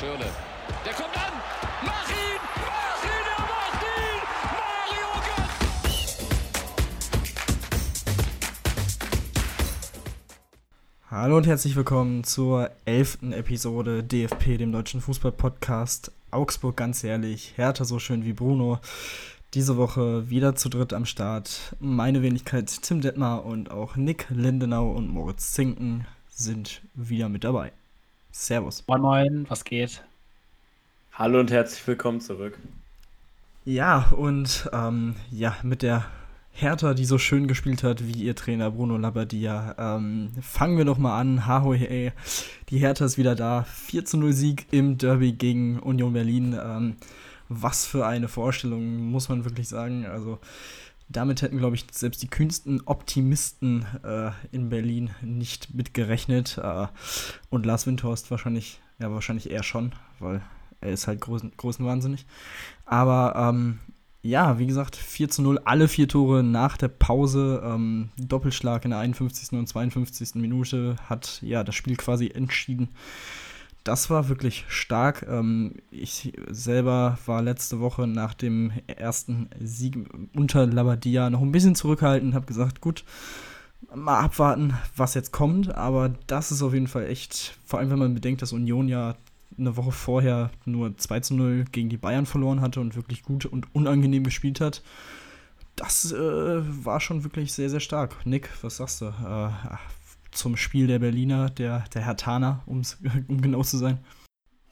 [0.00, 0.24] Schirle.
[0.86, 1.32] Der kommt an!
[1.84, 2.40] Mach ihn!
[2.56, 3.26] Mach ihn!
[3.36, 4.20] Er macht ihn!
[4.56, 6.24] Mario Götze!
[11.10, 16.12] Hallo und herzlich willkommen zur elften Episode DFP, dem deutschen Fußball-Podcast.
[16.30, 18.78] Augsburg ganz ehrlich, Hertha so schön wie Bruno.
[19.52, 21.76] Diese Woche wieder zu dritt am Start.
[21.78, 27.72] Meine Wenigkeit Tim Detmar und auch Nick Lindenau und Moritz Zinken sind wieder mit dabei.
[28.32, 28.84] Servus.
[28.86, 30.02] Moin Moin, was geht?
[31.12, 32.58] Hallo und herzlich willkommen zurück.
[33.64, 36.06] Ja, und ähm, ja, mit der
[36.52, 40.98] Hertha, die so schön gespielt hat wie ihr Trainer Bruno Labbadia, ähm, fangen wir doch
[40.98, 41.46] mal an.
[41.46, 42.12] Hahoe,
[42.68, 43.64] die Hertha ist wieder da.
[43.64, 46.58] 4 zu 0 Sieg im Derby gegen Union Berlin.
[46.62, 46.96] Ähm,
[47.48, 50.06] was für eine Vorstellung, muss man wirklich sagen.
[50.06, 50.38] Also
[51.10, 56.58] damit hätten, glaube ich, selbst die kühnsten Optimisten äh, in Berlin nicht mitgerechnet.
[56.62, 56.86] Äh,
[57.50, 60.40] und Lars Windhorst wahrscheinlich, ja, wahrscheinlich eher schon, weil
[60.80, 62.26] er ist halt großen, großen wahnsinnig.
[62.86, 63.80] Aber ähm,
[64.22, 67.60] ja, wie gesagt, 4 zu 0, alle vier Tore nach der Pause.
[67.64, 69.58] Ähm, Doppelschlag in der 51.
[69.58, 70.36] und 52.
[70.36, 72.90] Minute hat ja das Spiel quasi entschieden
[73.84, 75.26] das war wirklich stark.
[75.28, 79.98] Ähm, ich selber war letzte Woche nach dem ersten Sieg
[80.34, 83.04] unter Labadia noch ein bisschen zurückhaltend, habe gesagt, gut,
[83.94, 85.74] mal abwarten, was jetzt kommt.
[85.74, 89.16] Aber das ist auf jeden Fall echt, vor allem wenn man bedenkt, dass Union ja
[89.58, 93.46] eine Woche vorher nur 2 zu 0 gegen die Bayern verloren hatte und wirklich gut
[93.46, 94.82] und unangenehm gespielt hat.
[95.76, 96.16] Das äh,
[96.84, 98.14] war schon wirklich sehr, sehr stark.
[98.26, 99.06] Nick, was sagst du?
[99.06, 99.50] Äh,
[100.32, 102.82] zum Spiel der Berliner, der, der Herr Tana, um
[103.40, 103.98] genau zu sein.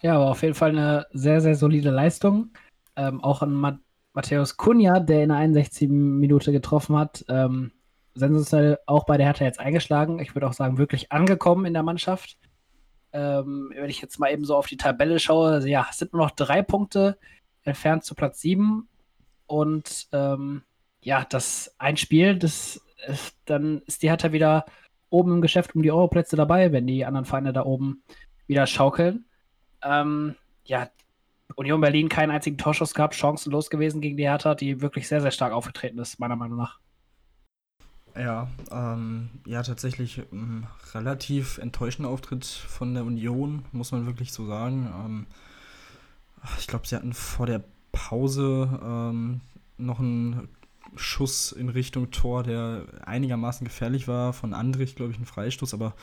[0.00, 2.50] Ja, aber auf jeden Fall eine sehr, sehr solide Leistung.
[2.96, 3.78] Ähm, auch an Ma
[4.14, 5.88] Matthäus Kunja, der in der 61.
[5.90, 7.24] Minute getroffen hat.
[7.28, 7.70] Ähm,
[8.14, 10.18] sensationell auch bei der Hertha jetzt eingeschlagen.
[10.18, 12.36] Ich würde auch sagen, wirklich angekommen in der Mannschaft.
[13.12, 16.12] Ähm, wenn ich jetzt mal eben so auf die Tabelle schaue, also ja, es sind
[16.12, 17.16] nur noch drei Punkte
[17.62, 18.88] entfernt zu Platz 7.
[19.46, 20.62] Und ähm,
[21.00, 24.66] ja, das ein Spiel, das ist, dann ist die Hertha wieder
[25.10, 28.02] oben im Geschäft um die Europlätze dabei, wenn die anderen Feinde da oben
[28.46, 29.26] wieder schaukeln.
[29.82, 30.88] Ähm, ja,
[31.56, 35.30] Union Berlin keinen einzigen Torschuss gehabt, chancenlos gewesen gegen die Hertha, die wirklich sehr, sehr
[35.30, 36.78] stark aufgetreten ist, meiner Meinung nach.
[38.16, 44.46] Ja, ähm, ja, tatsächlich ähm, relativ enttäuschender Auftritt von der Union, muss man wirklich so
[44.46, 44.92] sagen.
[45.04, 45.26] Ähm,
[46.58, 49.40] ich glaube, sie hatten vor der Pause ähm,
[49.76, 50.48] noch einen
[50.96, 54.32] Schuss in Richtung Tor, der einigermaßen gefährlich war.
[54.32, 55.94] Von Andrich, glaube ich, ein Freistoß, aber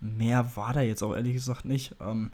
[0.00, 1.94] mehr war da jetzt auch ehrlich gesagt nicht.
[2.00, 2.30] Ähm,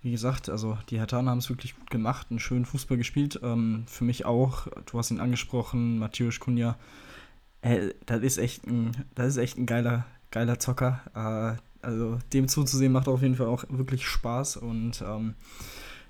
[0.00, 3.40] wie gesagt, also die Hertaner haben es wirklich gut gemacht, einen schönen Fußball gespielt.
[3.42, 6.76] Ähm, für mich auch, du hast ihn angesprochen, Matthäus Kunja.
[7.62, 11.00] Äh, das ist echt ein, das ist echt ein geiler, geiler Zocker.
[11.14, 15.34] Äh, also dem zuzusehen macht auf jeden Fall auch wirklich Spaß und ähm,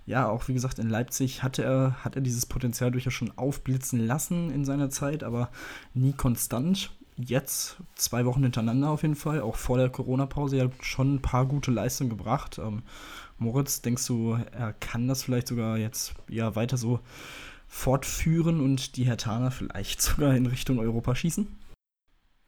[0.08, 4.00] ja, auch wie gesagt, in Leipzig hatte er, hat er dieses Potenzial durchaus schon aufblitzen
[4.00, 5.50] lassen in seiner Zeit, aber
[5.92, 6.91] nie konstant.
[7.16, 11.44] Jetzt zwei Wochen hintereinander auf jeden Fall, auch vor der Corona-Pause, ja schon ein paar
[11.44, 12.58] gute Leistungen gebracht.
[12.58, 12.84] Ähm,
[13.36, 17.00] Moritz, denkst du, er kann das vielleicht sogar jetzt ja weiter so
[17.66, 21.54] fortführen und die Hertaner vielleicht sogar in Richtung Europa schießen?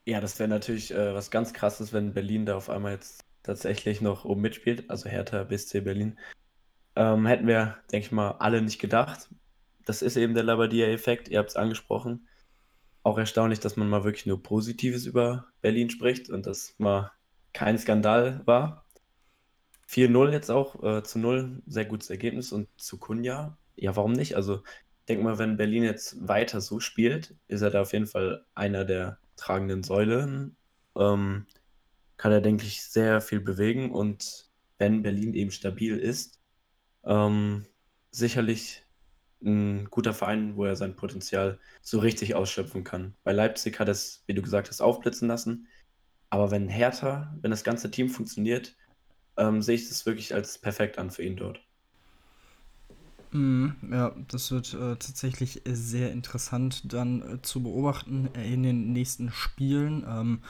[0.06, 4.00] Ja, das wäre natürlich äh, was ganz krasses, wenn Berlin da auf einmal jetzt tatsächlich
[4.00, 6.16] noch oben mitspielt, also Hertha, BSC Berlin.
[7.00, 9.31] Ähm, hätten wir, denke ich mal, alle nicht gedacht.
[9.87, 12.28] Das ist eben der Labadia-Effekt, ihr habt es angesprochen.
[13.03, 17.10] Auch erstaunlich, dass man mal wirklich nur Positives über Berlin spricht und das mal
[17.55, 18.84] kein Skandal war.
[19.89, 24.37] 4-0 jetzt auch, äh, zu 0, sehr gutes Ergebnis und zu Kunja, ja, warum nicht?
[24.37, 28.09] Also, ich denke mal, wenn Berlin jetzt weiter so spielt, ist er da auf jeden
[28.09, 30.55] Fall einer der tragenden Säulen.
[30.94, 31.47] Ähm,
[32.19, 36.40] kann er, denke ich, sehr viel bewegen und wenn Berlin eben stabil ist,
[37.05, 37.66] ähm,
[38.11, 38.83] sicherlich
[39.43, 43.15] ein guter Verein, wo er sein Potenzial so richtig ausschöpfen kann.
[43.25, 45.66] Bei Leipzig hat es, wie du gesagt hast, aufblitzen lassen.
[46.28, 48.77] Aber wenn Hertha, wenn das ganze Team funktioniert,
[49.37, 51.60] ähm, sehe ich das wirklich als perfekt an für ihn dort.
[53.33, 59.30] Mm, ja, das wird äh, tatsächlich sehr interessant dann äh, zu beobachten in den nächsten
[59.30, 60.04] Spielen.
[60.09, 60.42] Ähm,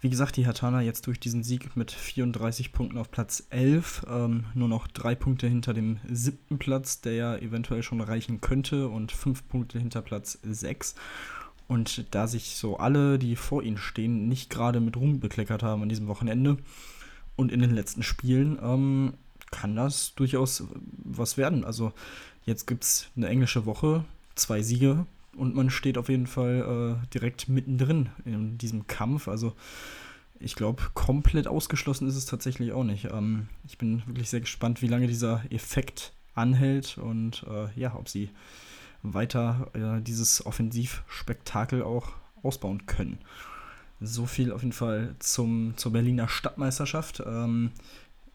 [0.00, 4.44] wie gesagt, die Hatana jetzt durch diesen Sieg mit 34 Punkten auf Platz 11, ähm,
[4.54, 9.12] nur noch drei Punkte hinter dem siebten Platz, der ja eventuell schon reichen könnte, und
[9.12, 10.94] fünf Punkte hinter Platz 6.
[11.68, 15.82] Und da sich so alle, die vor ihnen stehen, nicht gerade mit Ruhm bekleckert haben
[15.82, 16.56] an diesem Wochenende
[17.36, 19.14] und in den letzten Spielen, ähm,
[19.50, 20.64] kann das durchaus
[21.04, 21.64] was werden.
[21.64, 21.92] Also
[22.44, 24.04] jetzt gibt es eine englische Woche,
[24.34, 25.06] zwei Siege,
[25.36, 29.28] und man steht auf jeden Fall äh, direkt mittendrin in diesem Kampf.
[29.28, 29.54] Also
[30.38, 33.06] ich glaube, komplett ausgeschlossen ist es tatsächlich auch nicht.
[33.12, 38.08] Ähm, ich bin wirklich sehr gespannt, wie lange dieser Effekt anhält und äh, ja, ob
[38.08, 38.30] sie
[39.02, 42.12] weiter äh, dieses Offensivspektakel auch
[42.42, 43.18] ausbauen können.
[44.00, 47.22] So viel auf jeden Fall zum, zur Berliner Stadtmeisterschaft.
[47.26, 47.72] Ähm,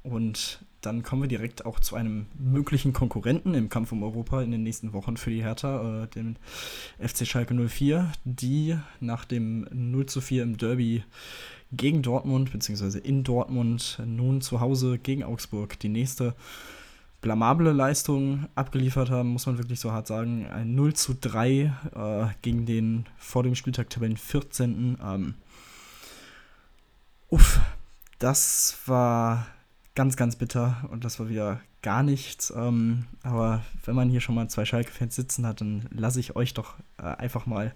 [0.04, 4.52] und dann kommen wir direkt auch zu einem möglichen Konkurrenten im Kampf um Europa in
[4.52, 6.38] den nächsten Wochen für die Hertha, äh, den
[7.00, 11.04] FC Schalke 04, die nach dem 0 zu 4 im Derby
[11.72, 16.36] gegen Dortmund, beziehungsweise in Dortmund, nun zu Hause gegen Augsburg die nächste
[17.22, 20.46] blamable Leistung abgeliefert haben, muss man wirklich so hart sagen.
[20.46, 21.50] Ein 0 zu 3
[21.96, 24.98] äh, gegen den vor dem Spieltag Tabellen 14.
[25.04, 25.34] Ähm,
[27.32, 27.60] uff,
[28.20, 29.48] das war
[29.96, 32.54] ganz, ganz bitter und das war wieder gar nichts.
[32.56, 36.54] Ähm, aber wenn man hier schon mal zwei Schalke-Fans sitzen hat, dann lasse ich euch
[36.54, 37.74] doch äh, einfach mal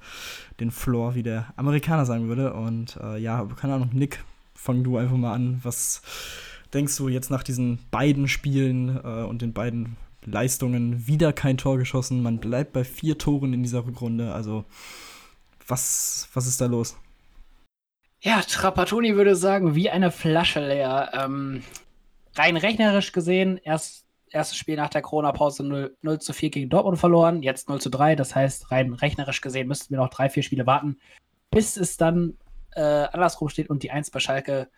[0.59, 2.53] den Floor, wie der Amerikaner sagen würde.
[2.53, 4.23] Und äh, ja, keine Ahnung, Nick,
[4.53, 5.59] fang du einfach mal an.
[5.63, 6.01] Was
[6.73, 9.95] denkst du jetzt nach diesen beiden Spielen äh, und den beiden
[10.25, 12.21] Leistungen wieder kein Tor geschossen?
[12.21, 14.33] Man bleibt bei vier Toren in dieser Rückrunde.
[14.33, 14.65] Also,
[15.67, 16.97] was, was ist da los?
[18.21, 21.11] Ja, Trapattoni würde sagen, wie eine Flasche leer.
[21.13, 21.63] Ähm,
[22.35, 26.99] rein rechnerisch gesehen, erst, erstes Spiel nach der Corona-Pause 0, 0 zu 4 gegen Dortmund
[26.99, 28.15] verloren, jetzt 0 zu 3.
[28.15, 30.99] Das heißt, rein rechnerisch gesehen müssten wir noch drei, vier Spiele warten,
[31.51, 32.37] bis es dann
[32.75, 34.69] äh, andersrum steht und die 1 bei Schalke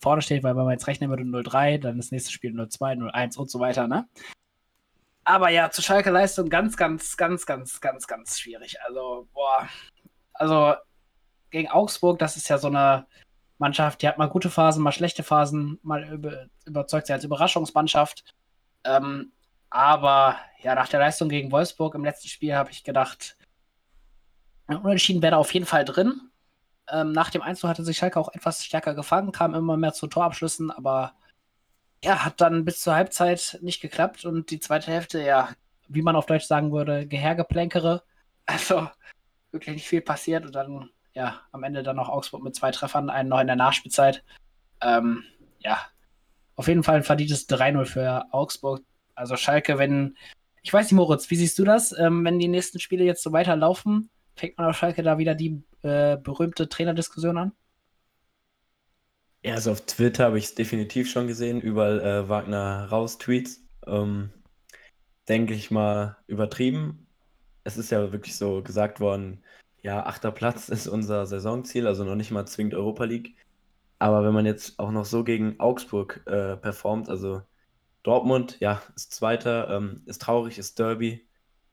[0.00, 3.36] vorne steht, weil wenn man jetzt rechnen würde 0-3, dann das nächste Spiel 0-2, 0-1
[3.36, 4.08] und so weiter, ne?
[5.24, 8.80] Aber ja, zu Schalke Leistung ganz, ganz, ganz, ganz, ganz, ganz schwierig.
[8.82, 9.68] Also, boah.
[10.32, 10.74] Also,
[11.50, 13.06] gegen Augsburg, das ist ja so eine
[13.60, 18.34] Mannschaft, die hat mal gute Phasen, mal schlechte Phasen, mal über, überzeugt sie als Überraschungsmannschaft.
[18.84, 19.32] Ähm,
[19.68, 23.36] aber ja, nach der Leistung gegen Wolfsburg im letzten Spiel habe ich gedacht,
[24.76, 26.30] Unentschieden wäre da auf jeden Fall drin.
[26.88, 30.06] Ähm, nach dem 1 hatte sich Schalke auch etwas stärker gefangen, kam immer mehr zu
[30.06, 31.14] Torabschlüssen, aber
[32.04, 35.50] ja, hat dann bis zur Halbzeit nicht geklappt und die zweite Hälfte, ja,
[35.88, 38.02] wie man auf Deutsch sagen würde, Gehergeplänkere.
[38.46, 38.88] Also
[39.52, 43.10] wirklich nicht viel passiert und dann ja, am Ende dann noch Augsburg mit zwei Treffern,
[43.10, 44.22] einen noch in der Nachspielzeit.
[44.80, 45.24] Ähm,
[45.58, 45.78] ja,
[46.56, 48.82] auf jeden Fall ein verdientes 3-0 für Augsburg.
[49.14, 50.16] Also Schalke, wenn,
[50.62, 51.96] ich weiß nicht, Moritz, wie siehst du das?
[51.98, 55.62] Ähm, wenn die nächsten Spiele jetzt so weiterlaufen, fängt man auf Schalke da wieder die
[55.82, 57.52] äh, berühmte Trainerdiskussion an?
[59.42, 63.62] Ja, also auf Twitter habe ich es definitiv schon gesehen, überall äh, Wagner raus Tweets.
[63.86, 64.30] Ähm,
[65.28, 67.06] denke ich mal übertrieben.
[67.64, 69.42] Es ist ja wirklich so gesagt worden,
[69.82, 73.36] ja, achter Platz ist unser Saisonziel, also noch nicht mal zwingend Europa League.
[73.98, 77.42] Aber wenn man jetzt auch noch so gegen Augsburg äh, performt, also
[78.02, 81.26] Dortmund, ja, ist Zweiter, ähm, ist traurig, ist Derby,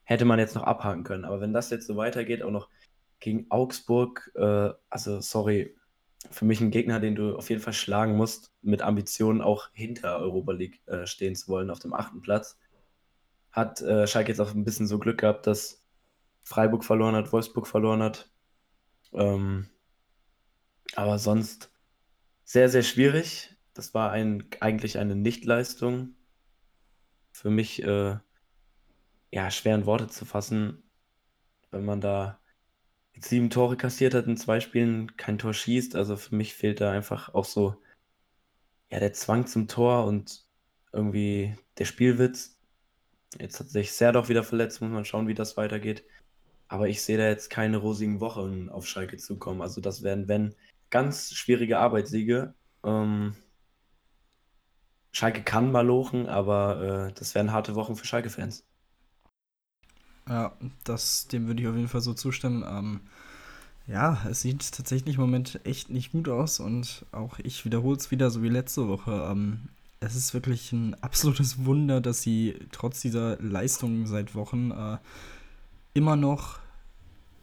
[0.04, 1.26] hätte man jetzt noch abhaken können.
[1.26, 2.70] Aber wenn das jetzt so weitergeht, auch noch
[3.20, 5.76] gegen Augsburg, äh, also sorry,
[6.32, 10.20] für mich ein Gegner, den du auf jeden Fall schlagen musst, mit Ambitionen auch hinter
[10.20, 12.58] Europa League äh, stehen zu wollen, auf dem achten Platz.
[13.52, 15.87] Hat äh, Schalke jetzt auch ein bisschen so Glück gehabt, dass
[16.48, 18.30] Freiburg verloren hat, Wolfsburg verloren hat.
[19.12, 19.70] Ähm,
[20.96, 21.74] aber sonst
[22.46, 23.58] sehr, sehr schwierig.
[23.74, 26.16] Das war ein, eigentlich eine Nichtleistung.
[27.34, 28.18] Für mich äh,
[29.30, 30.90] ja, schwer in Worte zu fassen,
[31.70, 32.40] wenn man da
[33.20, 35.98] sieben Tore kassiert hat in zwei Spielen, kein Tor schießt.
[35.98, 37.76] Also für mich fehlt da einfach auch so
[38.90, 40.46] ja, der Zwang zum Tor und
[40.94, 42.58] irgendwie der Spielwitz.
[43.38, 46.06] Jetzt hat sich sehr doch wieder verletzt, muss man schauen, wie das weitergeht.
[46.68, 49.62] Aber ich sehe da jetzt keine rosigen Wochen auf Schalke zukommen.
[49.62, 50.56] Also das werden, wenn,
[50.90, 52.54] ganz schwierige Arbeitssiege.
[52.84, 53.36] Ähm,
[55.12, 58.64] Schalke kann mal lochen, aber äh, das werden harte Wochen für Schalke-Fans.
[60.28, 62.64] Ja, das, dem würde ich auf jeden Fall so zustimmen.
[62.68, 63.02] Ähm,
[63.88, 68.12] ja, es sieht tatsächlich im Moment echt nicht gut aus und auch ich wiederhole es
[68.12, 69.28] wieder, so wie letzte Woche.
[69.32, 69.70] Ähm,
[70.00, 74.98] es ist wirklich ein absolutes Wunder, dass sie trotz dieser Leistungen seit Wochen äh,
[75.98, 76.60] immer noch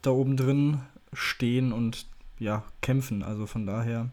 [0.03, 0.79] da oben drin
[1.13, 2.07] stehen und
[2.39, 3.23] ja, kämpfen.
[3.23, 4.11] Also von daher.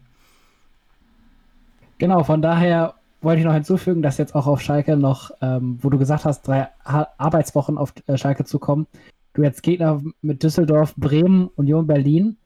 [1.98, 5.90] Genau, von daher wollte ich noch hinzufügen, dass jetzt auch auf Schalke noch, ähm, wo
[5.90, 8.88] du gesagt hast, drei Arbeitswochen auf äh, Schalke zu kommen,
[9.34, 12.36] du jetzt Gegner mit Düsseldorf, Bremen, Union Berlin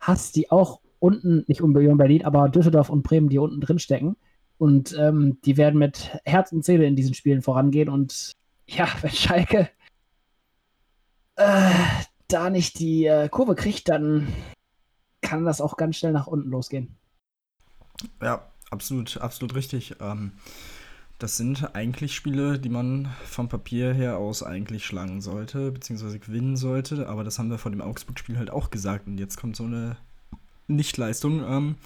[0.00, 4.16] hast, die auch unten, nicht Union Berlin, aber Düsseldorf und Bremen, die unten drin stecken.
[4.56, 7.90] Und ähm, die werden mit Herz und Seele in diesen Spielen vorangehen.
[7.90, 8.32] Und
[8.66, 9.68] ja, wenn Schalke
[11.36, 11.70] äh,
[12.28, 14.32] da nicht die äh, Kurve kriegt, dann
[15.20, 16.96] kann das auch ganz schnell nach unten losgehen.
[18.22, 19.96] Ja, absolut, absolut richtig.
[20.00, 20.32] Ähm,
[21.18, 26.56] das sind eigentlich Spiele, die man vom Papier her aus eigentlich schlagen sollte, beziehungsweise gewinnen
[26.56, 27.08] sollte.
[27.08, 29.06] Aber das haben wir vor dem Augsburg-Spiel halt auch gesagt.
[29.06, 29.96] Und jetzt kommt so eine
[30.68, 31.42] Nichtleistung.
[31.42, 31.76] Ähm,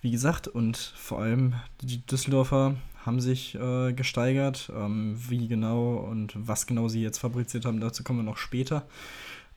[0.00, 4.70] wie gesagt, und vor allem die Düsseldorfer haben sich äh, gesteigert.
[4.74, 8.86] Ähm, wie genau und was genau sie jetzt fabriziert haben, dazu kommen wir noch später.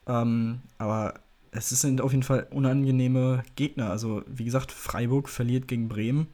[0.07, 1.15] Ähm, aber
[1.51, 3.89] es sind auf jeden Fall unangenehme Gegner.
[3.89, 6.27] Also, wie gesagt, Freiburg verliert gegen Bremen.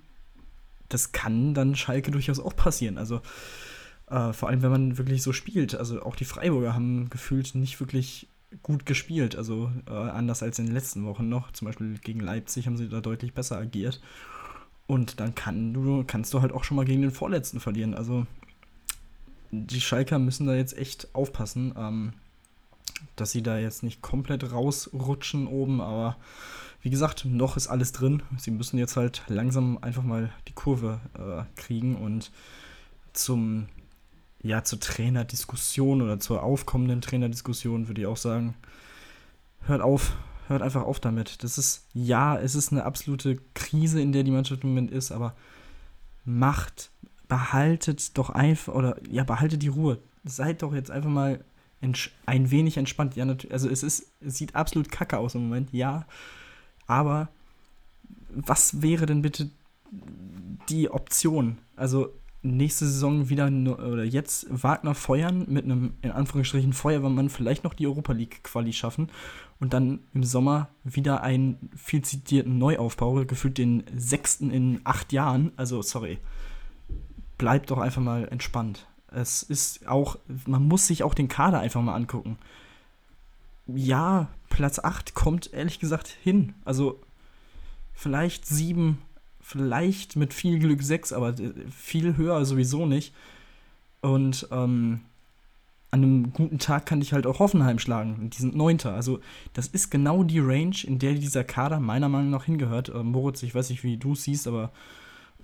[0.87, 2.97] Das kann dann Schalke durchaus auch passieren.
[2.97, 3.21] Also,
[4.09, 5.75] äh, vor allem, wenn man wirklich so spielt.
[5.75, 8.27] Also, auch die Freiburger haben gefühlt nicht wirklich
[8.63, 9.35] gut gespielt.
[9.35, 11.51] Also, äh, anders als in den letzten Wochen noch.
[11.51, 14.01] Zum Beispiel gegen Leipzig haben sie da deutlich besser agiert.
[14.89, 17.93] Und dann kann du, kannst du halt auch schon mal gegen den Vorletzten verlieren.
[17.93, 18.25] Also,
[19.51, 21.73] die Schalker müssen da jetzt echt aufpassen.
[21.77, 22.13] Ähm,
[23.15, 26.17] dass sie da jetzt nicht komplett rausrutschen oben, aber
[26.81, 28.23] wie gesagt, noch ist alles drin.
[28.37, 32.31] Sie müssen jetzt halt langsam einfach mal die Kurve äh, kriegen und
[33.13, 33.67] zum
[34.41, 38.55] ja zur Trainerdiskussion oder zur aufkommenden Trainerdiskussion würde ich auch sagen,
[39.63, 40.15] hört auf,
[40.49, 41.43] hört einfach auf damit.
[41.43, 45.11] Das ist ja, es ist eine absolute Krise, in der die Mannschaft im Moment ist,
[45.11, 45.35] aber
[46.25, 46.91] macht,
[47.27, 49.99] behaltet doch einfach oder ja, behaltet die Ruhe.
[50.23, 51.43] Seid doch jetzt einfach mal
[51.81, 53.15] ein wenig entspannt.
[53.15, 56.05] Ja, also es ist, es sieht absolut kacke aus im Moment, ja.
[56.87, 57.29] Aber
[58.29, 59.49] was wäre denn bitte
[60.69, 61.57] die Option?
[61.75, 67.73] Also nächste Saison wieder oder jetzt Wagner feuern mit einem in Anführungsstrichen Feuerwehrmann vielleicht noch
[67.73, 69.09] die Europa League Quali schaffen
[69.59, 75.51] und dann im Sommer wieder einen viel zitierten Neuaufbau, gefühlt den sechsten in acht Jahren.
[75.57, 76.19] Also sorry,
[77.37, 78.87] bleibt doch einfach mal entspannt.
[79.11, 82.37] Es ist auch, man muss sich auch den Kader einfach mal angucken.
[83.67, 86.53] Ja, Platz 8 kommt ehrlich gesagt hin.
[86.63, 86.99] Also
[87.93, 88.97] vielleicht 7,
[89.49, 91.33] vielleicht mit viel Glück 6, aber
[91.75, 93.15] viel höher sowieso nicht.
[94.01, 95.01] Und ähm,
[95.89, 98.29] an einem guten Tag kann ich halt auch Hoffenheim schlagen.
[98.29, 98.93] Die sind Neunter.
[98.93, 99.21] Also,
[99.53, 102.89] das ist genau die Range, in der dieser Kader meiner Meinung nach hingehört.
[102.89, 104.71] Äh, Moritz, ich weiß nicht, wie du es siehst, aber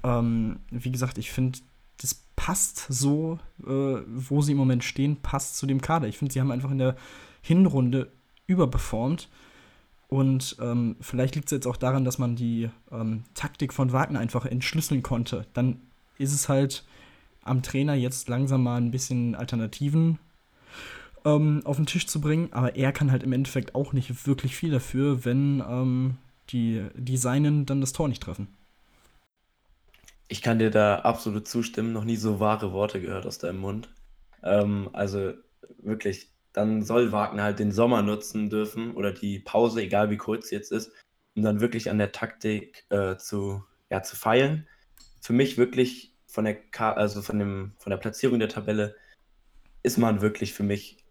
[0.04, 1.58] ähm, wie gesagt, ich finde,
[2.00, 6.08] das passt so, äh, wo sie im Moment stehen, passt zu dem Kader.
[6.08, 6.96] Ich finde, sie haben einfach in der
[7.42, 8.12] Hinrunde
[8.46, 9.30] überperformt.
[10.16, 14.22] Und ähm, vielleicht liegt es jetzt auch daran, dass man die ähm, Taktik von Wagner
[14.22, 15.46] einfach entschlüsseln konnte.
[15.52, 15.82] Dann
[16.18, 16.86] ist es halt
[17.44, 20.18] am Trainer jetzt langsam mal ein bisschen Alternativen
[21.26, 22.48] ähm, auf den Tisch zu bringen.
[22.54, 26.16] Aber er kann halt im Endeffekt auch nicht wirklich viel dafür, wenn ähm,
[26.50, 28.48] die, die Seinen dann das Tor nicht treffen.
[30.30, 31.92] Ich kann dir da absolut zustimmen.
[31.92, 33.90] Noch nie so wahre Worte gehört aus deinem Mund.
[34.44, 35.34] Ähm, also
[35.80, 40.52] wirklich, dann soll Wagner halt den Sommer nutzen dürfen oder die Pause, egal wie kurz
[40.52, 40.90] jetzt ist,
[41.36, 44.66] um dann wirklich an der Taktik äh, zu, ja, zu feilen.
[45.22, 46.58] Für mich wirklich von der,
[46.98, 48.96] also von, dem, von der Platzierung der Tabelle
[49.84, 51.04] ist man wirklich für mich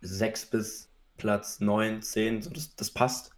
[0.00, 3.32] 6 bis Platz 9, 10, so das, das passt.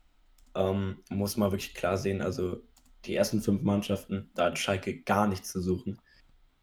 [0.54, 2.20] Ähm, muss man wirklich klar sehen.
[2.20, 2.62] Also
[3.06, 5.98] die ersten fünf Mannschaften, da hat Schalke gar nichts zu suchen.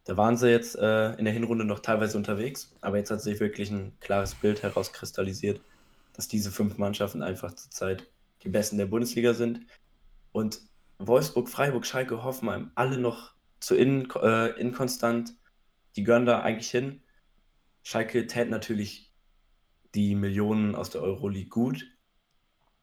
[0.05, 3.39] Da waren sie jetzt äh, in der Hinrunde noch teilweise unterwegs, aber jetzt hat sich
[3.39, 5.61] wirklich ein klares Bild herauskristallisiert,
[6.13, 8.09] dass diese fünf Mannschaften einfach zurzeit
[8.43, 9.61] die besten der Bundesliga sind.
[10.33, 10.61] Und
[10.99, 15.35] Wolfsburg, Freiburg, Schalke, Hoffenheim, alle noch zu in, äh, inkonstant.
[15.95, 17.01] Die gehören da eigentlich hin.
[17.81, 19.13] Schalke tät natürlich
[19.95, 21.85] die Millionen aus der Euroleague gut,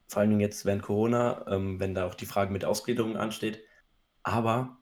[0.08, 3.62] vor Dingen jetzt während Corona, ähm, wenn da auch die Frage mit Ausgliederung ansteht.
[4.22, 4.79] Aber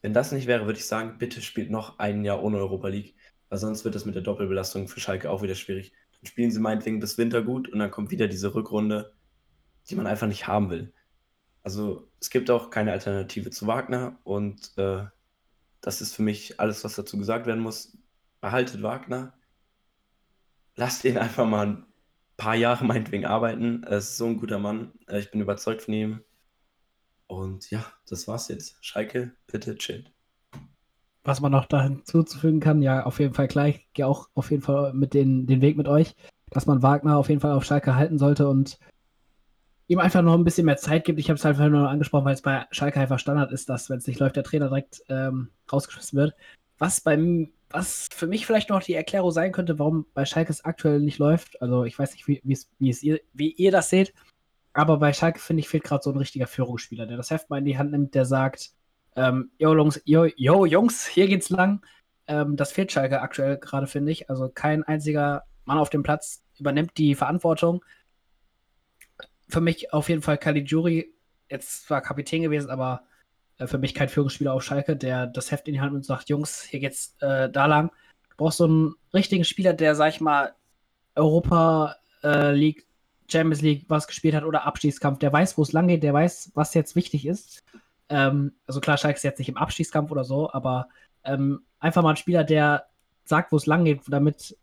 [0.00, 3.14] wenn das nicht wäre, würde ich sagen, bitte spielt noch ein Jahr ohne Europa League,
[3.48, 5.92] weil sonst wird es mit der Doppelbelastung für Schalke auch wieder schwierig.
[6.12, 9.14] Dann spielen sie meinetwegen bis Winter gut und dann kommt wieder diese Rückrunde,
[9.88, 10.92] die man einfach nicht haben will.
[11.62, 15.04] Also es gibt auch keine Alternative zu Wagner und äh,
[15.80, 17.96] das ist für mich alles, was dazu gesagt werden muss.
[18.40, 19.34] Behaltet Wagner,
[20.76, 21.86] lasst ihn einfach mal ein
[22.36, 23.82] paar Jahre meinetwegen arbeiten.
[23.84, 24.92] Er ist so ein guter Mann.
[25.08, 26.24] Äh, ich bin überzeugt von ihm.
[27.28, 28.76] Und ja, das war's jetzt.
[28.80, 30.10] Schalke, bitte chillt.
[31.24, 34.62] Was man noch da hinzuzufügen kann, ja, auf jeden Fall gleich, gehe auch auf jeden
[34.62, 36.16] Fall mit den, den Weg mit euch,
[36.50, 38.78] dass man Wagner auf jeden Fall auf Schalke halten sollte und
[39.88, 41.18] ihm einfach noch ein bisschen mehr Zeit gibt.
[41.18, 43.98] Ich habe es halt nur angesprochen, weil es bei Schalke einfach Standard ist, dass, wenn
[43.98, 46.34] es nicht läuft, der Trainer direkt ähm, rausgeschmissen wird.
[46.78, 50.64] Was beim was für mich vielleicht noch die Erklärung sein könnte, warum bei Schalke es
[50.64, 51.60] aktuell nicht läuft.
[51.60, 54.14] Also ich weiß nicht, wie, wie, ihr, wie ihr das seht,
[54.72, 57.58] aber bei Schalke finde ich fehlt gerade so ein richtiger Führungsspieler, der das Heft mal
[57.58, 58.72] in die Hand nimmt, der sagt,
[59.16, 61.84] ähm, yo, Jungs, yo, Jungs, hier geht's lang.
[62.26, 64.30] Ähm, das fehlt Schalke aktuell gerade, finde ich.
[64.30, 67.84] Also kein einziger Mann auf dem Platz übernimmt die Verantwortung.
[69.48, 71.12] Für mich auf jeden Fall Caligiuri,
[71.50, 73.02] jetzt zwar Kapitän gewesen, aber
[73.58, 76.06] äh, für mich kein Führungsspieler auf Schalke, der das Heft in die Hand nimmt und
[76.06, 77.90] sagt, Jungs, hier geht's äh, da lang.
[78.30, 80.54] Du brauchst so einen richtigen Spieler, der, sag ich mal,
[81.14, 82.86] Europa äh, League,
[83.30, 86.52] Champions League was gespielt hat oder Abstiegskampf, der weiß, wo es lang geht, der weiß,
[86.54, 87.62] was jetzt wichtig ist.
[88.08, 90.88] Ähm, also klar, Schalke ist jetzt nicht im Abstiegskampf oder so, aber
[91.24, 92.86] ähm, einfach mal ein Spieler, der
[93.24, 94.56] sagt, wo es lang geht, damit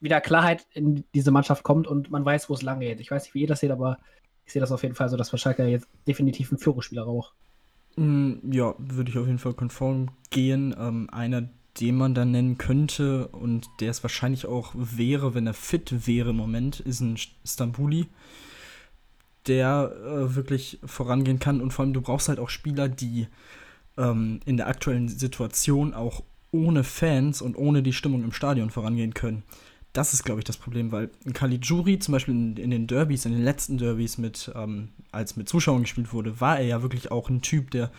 [0.00, 3.00] wieder Klarheit in diese Mannschaft kommt und man weiß, wo es lang geht.
[3.00, 3.98] Ich weiß nicht, wie ihr das seht, aber
[4.44, 7.34] ich sehe das auf jeden Fall so, dass für Schalke jetzt definitiv ein Führungsspieler braucht.
[7.96, 10.74] Mm, ja, würde ich auf jeden Fall konform gehen.
[10.78, 11.48] Ähm, einer,
[11.80, 16.30] den man da nennen könnte und der es wahrscheinlich auch wäre, wenn er fit wäre
[16.30, 18.06] im Moment, ist ein Stambuli,
[19.46, 21.60] der äh, wirklich vorangehen kann.
[21.60, 23.28] Und vor allem, du brauchst halt auch Spieler, die
[23.96, 29.14] ähm, in der aktuellen Situation auch ohne Fans und ohne die Stimmung im Stadion vorangehen
[29.14, 29.42] können.
[29.92, 33.32] Das ist, glaube ich, das Problem, weil Caligiuri zum Beispiel in, in, den Derbys, in
[33.32, 37.30] den letzten Derbys, mit, ähm, als mit Zuschauern gespielt wurde, war er ja wirklich auch
[37.30, 37.90] ein Typ, der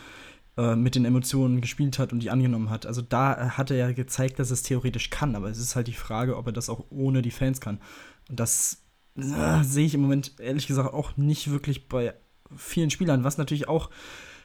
[0.59, 2.85] äh, mit den Emotionen gespielt hat und die angenommen hat.
[2.85, 5.93] Also da hat er ja gezeigt, dass es theoretisch kann, aber es ist halt die
[5.93, 7.79] Frage, ob er das auch ohne die Fans kann.
[8.27, 8.83] Und das
[9.15, 12.13] äh, sehe ich im Moment ehrlich gesagt auch nicht wirklich bei
[12.53, 13.89] vielen Spielern, was natürlich auch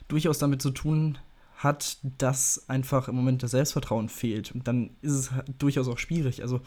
[0.06, 1.18] durchaus damit zu tun
[1.56, 4.54] hat, dass einfach im Moment das Selbstvertrauen fehlt.
[4.54, 6.42] Und dann ist es halt durchaus auch schwierig.
[6.42, 6.60] Also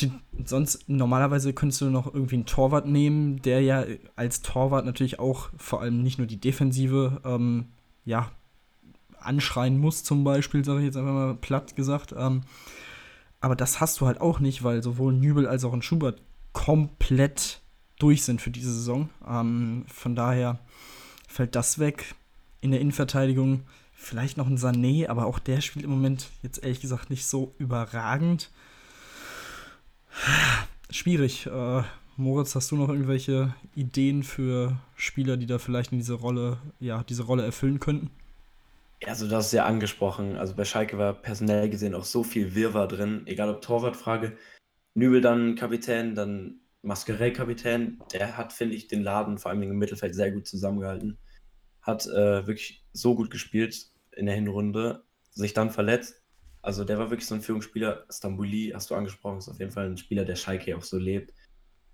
[0.00, 0.12] die,
[0.44, 3.84] sonst normalerweise könntest du noch irgendwie einen Torwart nehmen, der ja
[4.16, 7.66] als Torwart natürlich auch vor allem nicht nur die Defensive ähm,
[8.04, 8.30] ja
[9.18, 12.14] anschreien muss zum Beispiel, sage ich jetzt einfach mal platt gesagt.
[12.16, 12.42] Ähm,
[13.40, 16.20] aber das hast du halt auch nicht, weil sowohl Nübel als auch ein Schubert
[16.52, 17.60] komplett
[17.98, 19.08] durch sind für diese Saison.
[19.28, 20.58] Ähm, von daher
[21.28, 22.14] fällt das weg.
[22.60, 26.80] In der Innenverteidigung vielleicht noch ein Sané, aber auch der spielt im Moment jetzt ehrlich
[26.80, 28.50] gesagt nicht so überragend.
[30.90, 31.46] Schwierig.
[31.46, 31.82] Äh,
[32.16, 37.02] Moritz, hast du noch irgendwelche Ideen für Spieler, die da vielleicht in diese Rolle, ja,
[37.02, 38.10] diese Rolle erfüllen könnten?
[39.04, 40.36] Also das ist ja angesprochen.
[40.36, 44.36] Also bei Schalke war personell gesehen auch so viel Wirrwarr drin, egal ob Torwartfrage.
[44.94, 48.00] Nübel dann Kapitän, dann Masquerey Kapitän.
[48.12, 51.18] Der hat, finde ich, den Laden vor allem im Mittelfeld sehr gut zusammengehalten.
[51.80, 56.21] Hat äh, wirklich so gut gespielt in der Hinrunde, sich dann verletzt,
[56.62, 58.06] also der war wirklich so ein Führungsspieler.
[58.08, 61.34] Stambouli hast du angesprochen, ist auf jeden Fall ein Spieler, der Schalke auch so lebt.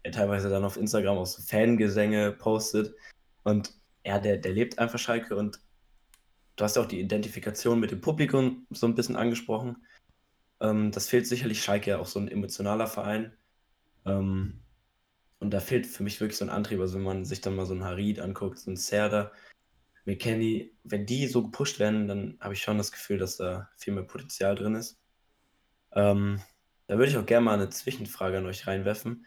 [0.02, 2.94] Er teilweise dann auf Instagram auch so Fangesänge postet.
[3.44, 5.60] Und ja, der, der lebt einfach Schalke und
[6.56, 9.76] du hast ja auch die Identifikation mit dem Publikum so ein bisschen angesprochen.
[10.60, 13.32] Ähm, das fehlt sicherlich Schalke auch so ein emotionaler Verein.
[14.04, 14.60] Ähm,
[15.40, 16.80] und da fehlt für mich wirklich so ein Antrieb.
[16.80, 19.32] Also wenn man sich dann mal so einen Harid anguckt, so einen Serda,
[20.08, 23.92] McKenny, wenn die so gepusht werden, dann habe ich schon das Gefühl, dass da viel
[23.92, 24.98] mehr Potenzial drin ist.
[25.92, 26.40] Ähm,
[26.86, 29.26] da würde ich auch gerne mal eine Zwischenfrage an euch reinwerfen.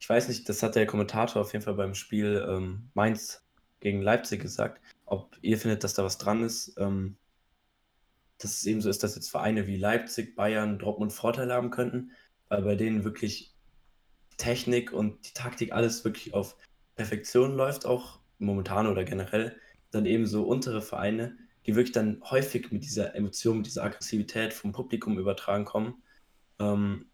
[0.00, 3.44] Ich weiß nicht, das hat der Kommentator auf jeden Fall beim Spiel ähm, Mainz
[3.78, 6.74] gegen Leipzig gesagt, ob ihr findet, dass da was dran ist.
[6.78, 7.16] Ähm,
[8.38, 12.10] dass es eben so ist, dass jetzt Vereine wie Leipzig, Bayern, Dortmund Vorteile haben könnten,
[12.48, 13.54] weil bei denen wirklich
[14.36, 16.56] Technik und die Taktik alles wirklich auf
[16.96, 19.56] Perfektion läuft, auch momentan oder generell
[19.90, 24.52] dann eben so untere Vereine, die wirklich dann häufig mit dieser Emotion, mit dieser Aggressivität
[24.52, 26.02] vom Publikum übertragen kommen,
[26.58, 27.06] ähm,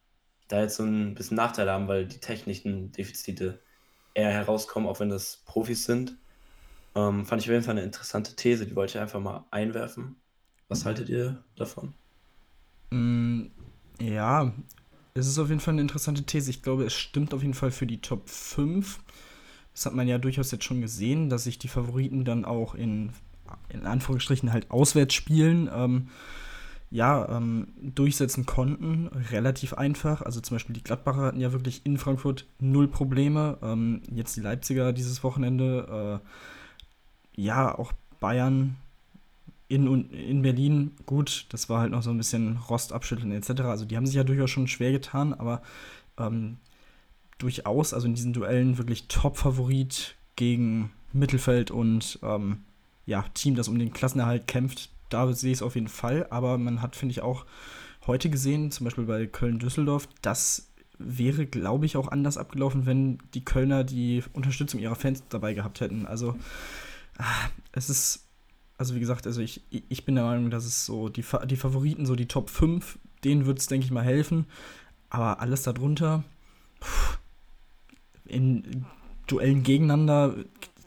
[0.49, 3.61] da jetzt so ein bisschen Nachteil haben, weil die technischen Defizite
[4.15, 6.17] eher herauskommen, auch wenn das Profis sind.
[6.95, 10.17] Ähm, fand ich auf jeden Fall eine interessante These, die wollte ich einfach mal einwerfen.
[10.69, 11.95] Was haltet ihr davon?
[12.91, 13.47] Mm,
[14.01, 14.53] ja,
[15.15, 16.51] es ist auf jeden Fall eine interessante These.
[16.51, 19.01] Ich glaube, es stimmt auf jeden Fall für die Top 5.
[19.75, 23.11] Das hat man ja durchaus jetzt schon gesehen, dass sich die Favoriten dann auch in,
[23.69, 25.69] in Anführungsstrichen halt auswärts spielen.
[25.75, 26.09] Ähm,
[26.91, 29.09] ja, ähm, durchsetzen konnten.
[29.31, 30.23] Relativ einfach.
[30.23, 33.59] Also zum Beispiel die Gladbacher hatten ja wirklich in Frankfurt null Probleme.
[33.63, 36.21] Ähm, jetzt die Leipziger dieses Wochenende.
[36.23, 38.77] Äh, ja, auch Bayern
[39.67, 43.63] in, in Berlin, gut, das war halt noch so ein bisschen Rost abschütteln etc.
[43.63, 45.63] Also die haben sich ja durchaus schon schwer getan, aber
[46.19, 46.59] ähm,
[47.39, 52.61] durchaus, also in diesen Duellen wirklich Top-Favorit gegen Mittelfeld und ähm,
[53.07, 54.91] ja, Team, das um den Klassenerhalt kämpft.
[55.11, 57.45] Da sehe ich es auf jeden Fall, aber man hat, finde ich, auch
[58.07, 63.45] heute gesehen, zum Beispiel bei Köln-Düsseldorf, das wäre, glaube ich, auch anders abgelaufen, wenn die
[63.45, 66.07] Kölner die Unterstützung ihrer Fans dabei gehabt hätten.
[66.07, 66.37] Also
[67.19, 68.27] ah, es ist,
[68.79, 72.07] also wie gesagt, also ich, ich bin der Meinung, dass es so die, die Favoriten,
[72.07, 74.47] so die Top 5, denen wird es, denke ich mal, helfen.
[75.11, 76.25] Aber alles darunter,
[76.83, 77.19] pff,
[78.27, 78.87] in
[79.27, 80.35] Duellen gegeneinander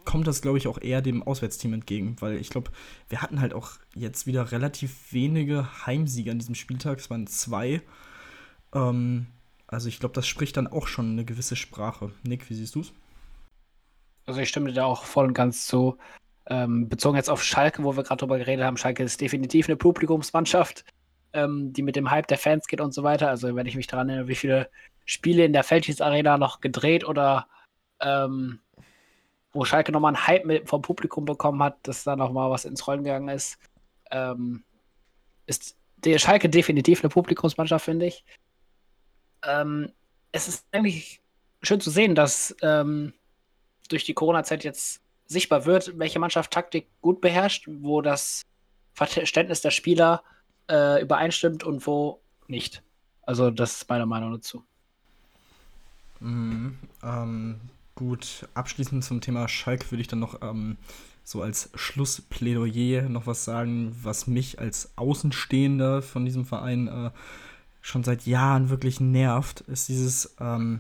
[0.06, 2.72] kommt das, glaube ich, auch eher dem Auswärtsteam entgegen, weil ich glaube,
[3.10, 7.00] wir hatten halt auch jetzt wieder relativ wenige Heimsieger an diesem Spieltag.
[7.00, 7.82] Es waren zwei.
[8.74, 9.28] Ähm,
[9.68, 12.12] also ich glaube, das spricht dann auch schon eine gewisse Sprache.
[12.24, 12.94] Nick, wie siehst du es?
[14.26, 15.98] Also ich stimme dir auch voll und ganz zu.
[16.50, 19.76] Ähm, bezogen jetzt auf Schalke, wo wir gerade drüber geredet haben, Schalke ist definitiv eine
[19.76, 20.86] Publikumsmannschaft,
[21.38, 23.30] ähm, die mit dem Hype der Fans geht und so weiter.
[23.30, 24.70] Also wenn ich mich daran erinnere, wie viele
[25.06, 27.48] Spiele in der Feldschieß Arena noch gedreht oder
[28.02, 28.60] ähm,
[29.54, 32.86] wo Schalke nochmal einen Hype mit, vom Publikum bekommen hat, dass da nochmal was ins
[32.88, 33.58] Rollen gegangen ist.
[34.12, 34.64] Ähm,
[35.46, 38.26] ist der Schalke definitiv eine Publikumsmannschaft, finde ich.
[39.44, 39.92] Ähm,
[40.32, 41.22] es ist eigentlich
[41.62, 43.14] schön zu sehen, dass ähm,
[43.90, 48.44] durch die Corona-Zeit jetzt sichtbar wird, welche Mannschaft Taktik gut beherrscht, wo das
[48.94, 50.24] Verständnis der Spieler
[50.70, 52.84] äh, übereinstimmt und wo nicht.
[53.24, 54.64] Also das ist meine Meinung dazu.
[56.20, 57.60] Mhm, ähm,
[57.96, 60.78] gut, abschließend zum Thema Schalke würde ich dann noch ähm,
[61.24, 67.12] so als Schlussplädoyer noch was sagen, was mich als Außenstehender von diesem Verein äh,
[67.82, 70.80] schon seit Jahren wirklich nervt, ist dieses, ähm,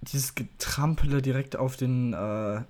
[0.00, 2.62] dieses Getrampele direkt auf den äh,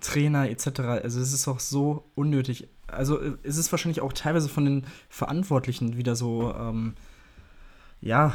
[0.00, 0.80] Trainer etc.
[0.80, 2.68] Also es ist auch so unnötig.
[2.86, 6.94] Also äh, es ist wahrscheinlich auch teilweise von den Verantwortlichen wieder so, ähm,
[8.00, 8.34] ja,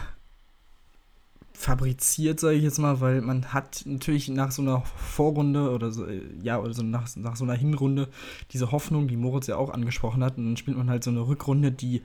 [1.59, 6.05] fabriziert, sage ich jetzt mal, weil man hat natürlich nach so einer Vorrunde oder so,
[6.05, 8.07] äh, ja, oder so nach, nach so einer Hinrunde
[8.53, 11.27] diese Hoffnung, die Moritz ja auch angesprochen hat, und dann spielt man halt so eine
[11.27, 12.01] Rückrunde, die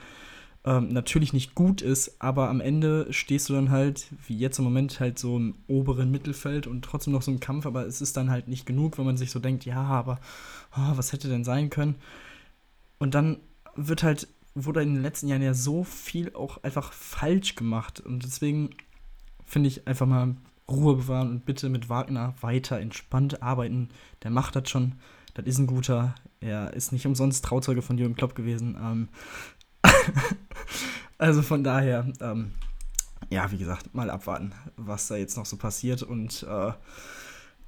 [0.64, 4.64] ähm, natürlich nicht gut ist, aber am Ende stehst du dann halt, wie jetzt im
[4.64, 8.16] Moment, halt so im oberen Mittelfeld und trotzdem noch so im Kampf, aber es ist
[8.16, 10.18] dann halt nicht genug, wenn man sich so denkt, ja, aber
[10.76, 11.94] oh, was hätte denn sein können?
[12.98, 13.38] Und dann
[13.74, 18.24] wird halt, wurde in den letzten Jahren ja so viel auch einfach falsch gemacht und
[18.24, 18.70] deswegen
[19.44, 20.36] finde ich einfach mal
[20.68, 23.90] Ruhe bewahren und bitte mit Wagner weiter entspannt arbeiten.
[24.22, 24.94] Der macht das schon.
[25.34, 26.14] Das ist ein guter.
[26.40, 28.76] Er ist nicht umsonst Trauzeuge von Jürgen Klopp gewesen.
[28.80, 29.08] Ähm
[31.18, 32.52] also von daher, ähm,
[33.30, 36.02] ja, wie gesagt, mal abwarten, was da jetzt noch so passiert.
[36.02, 36.72] Und äh,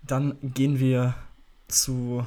[0.03, 1.15] dann gehen wir
[1.69, 2.27] zu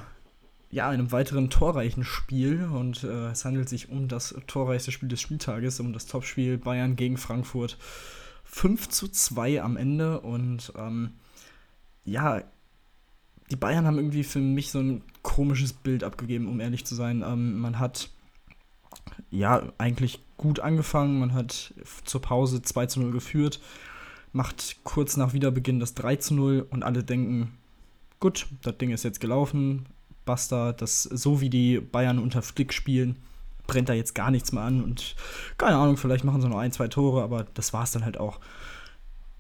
[0.72, 2.64] ja, einem weiteren torreichen Spiel.
[2.66, 6.96] Und äh, es handelt sich um das torreichste Spiel des Spieltages, um das Topspiel Bayern
[6.96, 7.78] gegen Frankfurt.
[8.50, 11.12] 5 zu 2 am Ende und ähm,
[12.04, 12.42] ja,
[13.52, 17.24] die Bayern haben irgendwie für mich so ein komisches Bild abgegeben, um ehrlich zu sein.
[17.26, 18.10] Ähm, man hat
[19.30, 21.74] ja eigentlich gut angefangen, man hat
[22.06, 23.62] zur Pause 2 zu 0 geführt,
[24.34, 27.58] macht kurz nach Wiederbeginn das 3 zu 0 und alle denken,
[28.20, 29.86] gut, das Ding ist jetzt gelaufen,
[30.30, 33.16] basta, das so wie die Bayern unter Flick spielen,
[33.66, 35.16] brennt da jetzt gar nichts mehr an und
[35.58, 38.20] keine Ahnung, vielleicht machen sie noch ein, zwei Tore, aber das war es dann halt
[38.20, 38.40] auch.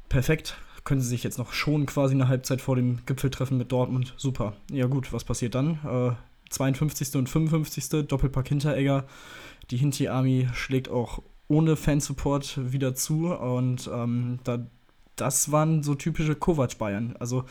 [0.10, 0.58] Perfekt.
[0.86, 4.15] Können sie sich jetzt noch schon quasi eine Halbzeit vor dem Gipfeltreffen mit Dortmund.
[4.17, 4.54] Super.
[4.71, 5.78] Ja, gut, was passiert dann?
[5.86, 6.15] Äh,
[6.49, 7.15] 52.
[7.17, 8.08] und 55.
[8.08, 9.06] Doppelpack Hinteregger.
[9.69, 14.65] Die Hinti-Army schlägt auch ohne Fansupport wieder zu und ähm, da,
[15.15, 17.15] das waren so typische Kovac-Bayern.
[17.19, 17.43] Also,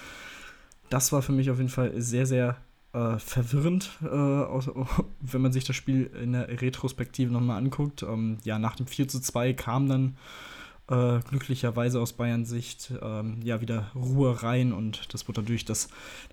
[0.89, 2.57] das war für mich auf jeden Fall sehr, sehr
[2.99, 4.71] äh, verwirrend, äh, aus,
[5.21, 8.03] wenn man sich das Spiel in der Retrospektive nochmal anguckt.
[8.03, 10.17] Ähm, ja, nach dem 4 zu 2 kam dann
[10.89, 15.89] äh, glücklicherweise aus Bayerns Sicht ähm, ja wieder Ruhe rein und das wurde durch das,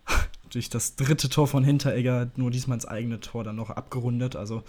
[0.50, 4.36] durch das dritte Tor von Hinteregger, nur diesmal ins eigene Tor dann noch abgerundet.
[4.36, 4.64] Also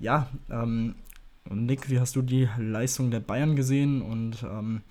[0.00, 0.94] ja, ähm,
[1.50, 4.02] Nick, wie hast du die Leistung der Bayern gesehen?
[4.02, 4.82] Und ähm,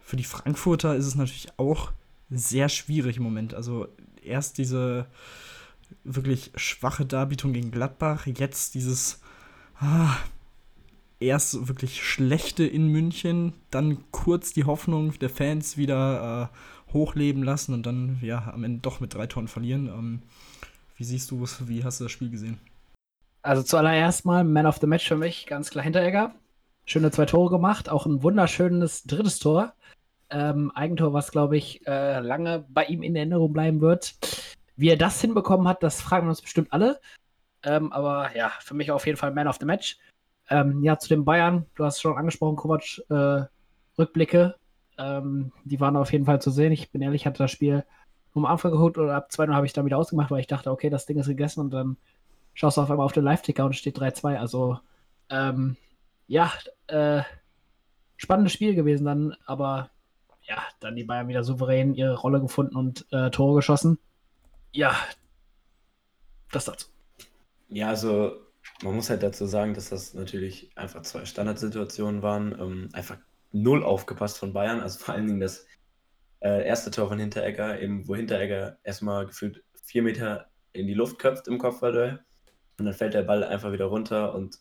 [0.00, 1.92] für die Frankfurter ist es natürlich auch
[2.30, 3.54] sehr schwierig im Moment.
[3.54, 3.88] Also
[4.22, 5.06] erst diese
[6.04, 9.20] wirklich schwache Darbietung gegen Gladbach, jetzt dieses
[9.80, 10.16] ah,
[11.20, 17.74] erst wirklich schlechte in München, dann kurz die Hoffnung der Fans wieder äh, hochleben lassen
[17.74, 19.86] und dann ja am Ende doch mit drei Toren verlieren.
[19.86, 20.22] Ähm,
[20.96, 21.68] wie siehst du es?
[21.68, 22.58] Wie hast du das Spiel gesehen?
[23.42, 26.34] Also zuallererst mal Man of the Match für mich, ganz klar Hinteregger.
[26.84, 29.72] Schöne zwei Tore gemacht, auch ein wunderschönes drittes Tor.
[30.30, 34.14] Ähm, Eigentor, was glaube ich äh, lange bei ihm in Erinnerung bleiben wird.
[34.76, 37.00] Wie er das hinbekommen hat, das fragen wir uns bestimmt alle.
[37.62, 39.98] Ähm, aber ja, für mich auf jeden Fall Man of the Match.
[40.48, 43.46] Ähm, ja, zu den Bayern, du hast schon angesprochen, Kovac, äh,
[43.98, 44.54] Rückblicke,
[44.98, 46.72] ähm, die waren auf jeden Fall zu sehen.
[46.72, 47.84] Ich bin ehrlich, ich hatte das Spiel
[48.34, 51.06] am Anfang geholt oder ab 2 habe ich wieder ausgemacht, weil ich dachte, okay, das
[51.06, 51.96] Ding ist gegessen und dann
[52.54, 54.36] schaust du auf einmal auf den Live-Ticker und steht 3-2.
[54.36, 54.78] Also,
[55.30, 55.76] ähm,
[56.26, 56.52] ja,
[56.86, 57.22] äh,
[58.16, 59.90] spannendes Spiel gewesen dann, aber
[60.42, 63.98] ja, dann die Bayern wieder souverän ihre Rolle gefunden und äh, Tore geschossen
[64.76, 64.94] ja,
[66.52, 66.88] das dazu.
[67.68, 68.46] Ja, also
[68.82, 72.52] man muss halt dazu sagen, dass das natürlich einfach zwei Standardsituationen waren.
[72.60, 73.18] Ähm, einfach
[73.52, 74.80] null aufgepasst von Bayern.
[74.80, 75.66] Also vor allen Dingen das
[76.40, 81.18] äh, erste Tor von Hinteregger, eben wo Hinteregger erstmal gefühlt vier Meter in die Luft
[81.18, 82.22] köpft im Kopfballduell.
[82.78, 84.58] Und dann fällt der Ball einfach wieder runter und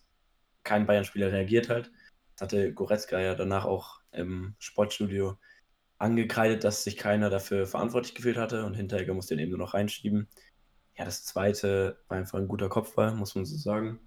[0.64, 1.92] kein Bayern-Spieler reagiert halt.
[2.36, 5.38] Das hatte Goretzka ja danach auch im Sportstudio
[5.98, 9.74] angekreidet, dass sich keiner dafür verantwortlich gefühlt hatte und Hinteregger musste den eben nur noch
[9.74, 10.28] reinschieben.
[10.98, 14.00] Ja, das zweite war einfach ein guter Kopfball, muss man so sagen.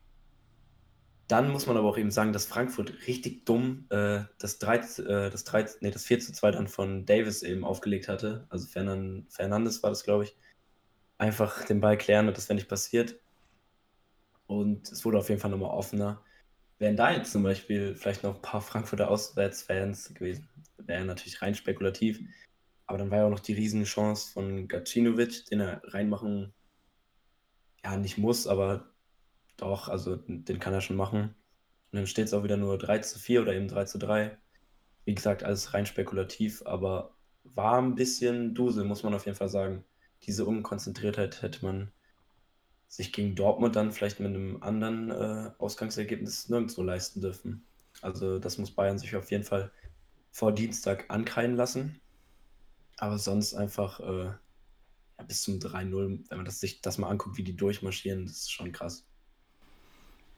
[1.29, 5.31] Dann muss man aber auch eben sagen, dass Frankfurt richtig dumm äh, das, 3, äh,
[5.31, 8.47] das, 3, nee, das 4 zu 2 dann von Davis eben aufgelegt hatte.
[8.49, 10.37] Also Fernan, Fernandes war das, glaube ich.
[11.19, 13.21] Einfach den Ball klären und das wäre nicht passiert.
[14.47, 16.23] Und es wurde auf jeden Fall nochmal offener.
[16.79, 21.55] Wären da jetzt zum Beispiel vielleicht noch ein paar Frankfurter Auswärtsfans gewesen, wäre natürlich rein
[21.55, 22.21] spekulativ.
[22.87, 26.55] Aber dann war ja auch noch die Riesenchance von Gacinovic, den er reinmachen,
[27.85, 28.91] ja, nicht muss, aber
[29.57, 31.35] doch, also den kann er schon machen.
[31.91, 34.39] Und dann steht es auch wieder nur 3 zu 4 oder eben 3 zu 3.
[35.05, 39.49] Wie gesagt, alles rein spekulativ, aber war ein bisschen Dusel, muss man auf jeden Fall
[39.49, 39.85] sagen.
[40.23, 41.93] Diese Unkonzentriertheit hätte man
[42.89, 47.65] sich gegen Dortmund dann vielleicht mit einem anderen äh, Ausgangsergebnis nirgendwo leisten dürfen.
[48.01, 49.71] Also das muss Bayern sich auf jeden Fall
[50.31, 52.01] vor Dienstag ankreiden lassen.
[52.97, 54.25] Aber sonst einfach äh,
[55.19, 58.37] ja, bis zum 3-0, wenn man das, sich das mal anguckt, wie die durchmarschieren, das
[58.37, 59.05] ist schon krass.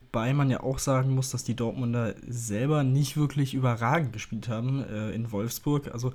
[0.01, 4.83] Wobei man ja auch sagen muss, dass die Dortmunder selber nicht wirklich überragend gespielt haben
[4.83, 5.93] äh, in Wolfsburg.
[5.93, 6.13] Also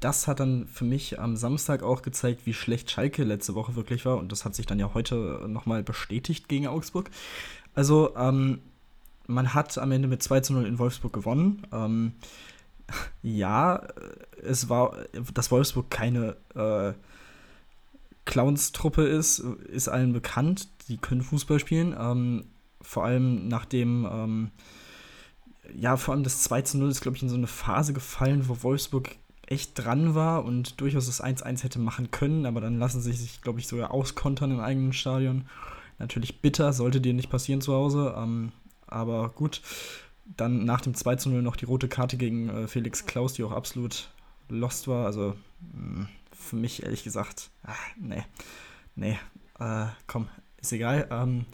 [0.00, 4.04] das hat dann für mich am Samstag auch gezeigt, wie schlecht Schalke letzte Woche wirklich
[4.04, 4.18] war.
[4.18, 7.10] Und das hat sich dann ja heute nochmal bestätigt gegen Augsburg.
[7.74, 8.60] Also ähm,
[9.26, 11.66] man hat am Ende mit 2 zu 0 in Wolfsburg gewonnen.
[11.72, 12.12] Ähm,
[13.22, 13.82] ja,
[14.42, 14.96] es war,
[15.32, 16.92] dass Wolfsburg keine äh,
[18.26, 20.68] Clowns-Truppe ist, ist allen bekannt.
[20.88, 21.94] Die können Fußball spielen.
[21.98, 22.44] Ähm,
[22.82, 24.50] vor allem nachdem, ähm,
[25.74, 28.48] ja, vor allem das 2 zu 0 ist, glaube ich, in so eine Phase gefallen,
[28.48, 33.00] wo Wolfsburg echt dran war und durchaus das 1-1 hätte machen können, aber dann lassen
[33.00, 35.46] sie sich, glaube ich, sogar auskontern im eigenen Stadion.
[35.98, 38.52] Natürlich bitter, sollte dir nicht passieren zu Hause, ähm,
[38.86, 39.62] aber gut.
[40.36, 43.44] Dann nach dem 2 zu 0 noch die rote Karte gegen äh, Felix Klaus, die
[43.44, 44.10] auch absolut
[44.48, 45.06] lost war.
[45.06, 48.24] Also mh, hm, für mich ehrlich gesagt, ach, nee,
[48.96, 49.18] nee,
[49.60, 50.28] äh, komm,
[50.60, 51.06] ist egal.
[51.10, 51.46] Ähm,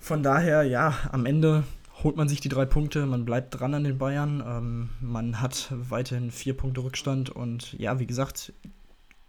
[0.00, 1.64] von daher, ja, am Ende
[2.02, 5.72] holt man sich die drei Punkte, man bleibt dran an den Bayern, ähm, man hat
[5.72, 8.52] weiterhin vier Punkte Rückstand und ja, wie gesagt,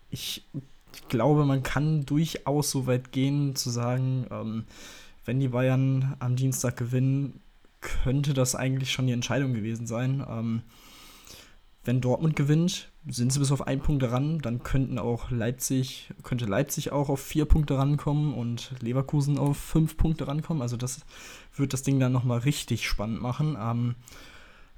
[0.10, 0.46] ich,
[0.94, 4.66] ich glaube, man kann durchaus so weit gehen zu sagen, ähm,
[5.26, 7.42] wenn die Bayern am Dienstag gewinnen,
[7.82, 10.26] könnte das eigentlich schon die Entscheidung gewesen sein.
[10.28, 10.62] Ähm,
[11.88, 16.46] wenn Dortmund gewinnt, sind sie bis auf einen Punkt ran, dann könnten auch Leipzig, könnte
[16.46, 20.62] Leipzig auch auf vier Punkte rankommen und Leverkusen auf fünf Punkte rankommen.
[20.62, 21.06] Also das
[21.56, 23.58] wird das Ding dann nochmal richtig spannend machen.
[23.58, 23.96] Ähm,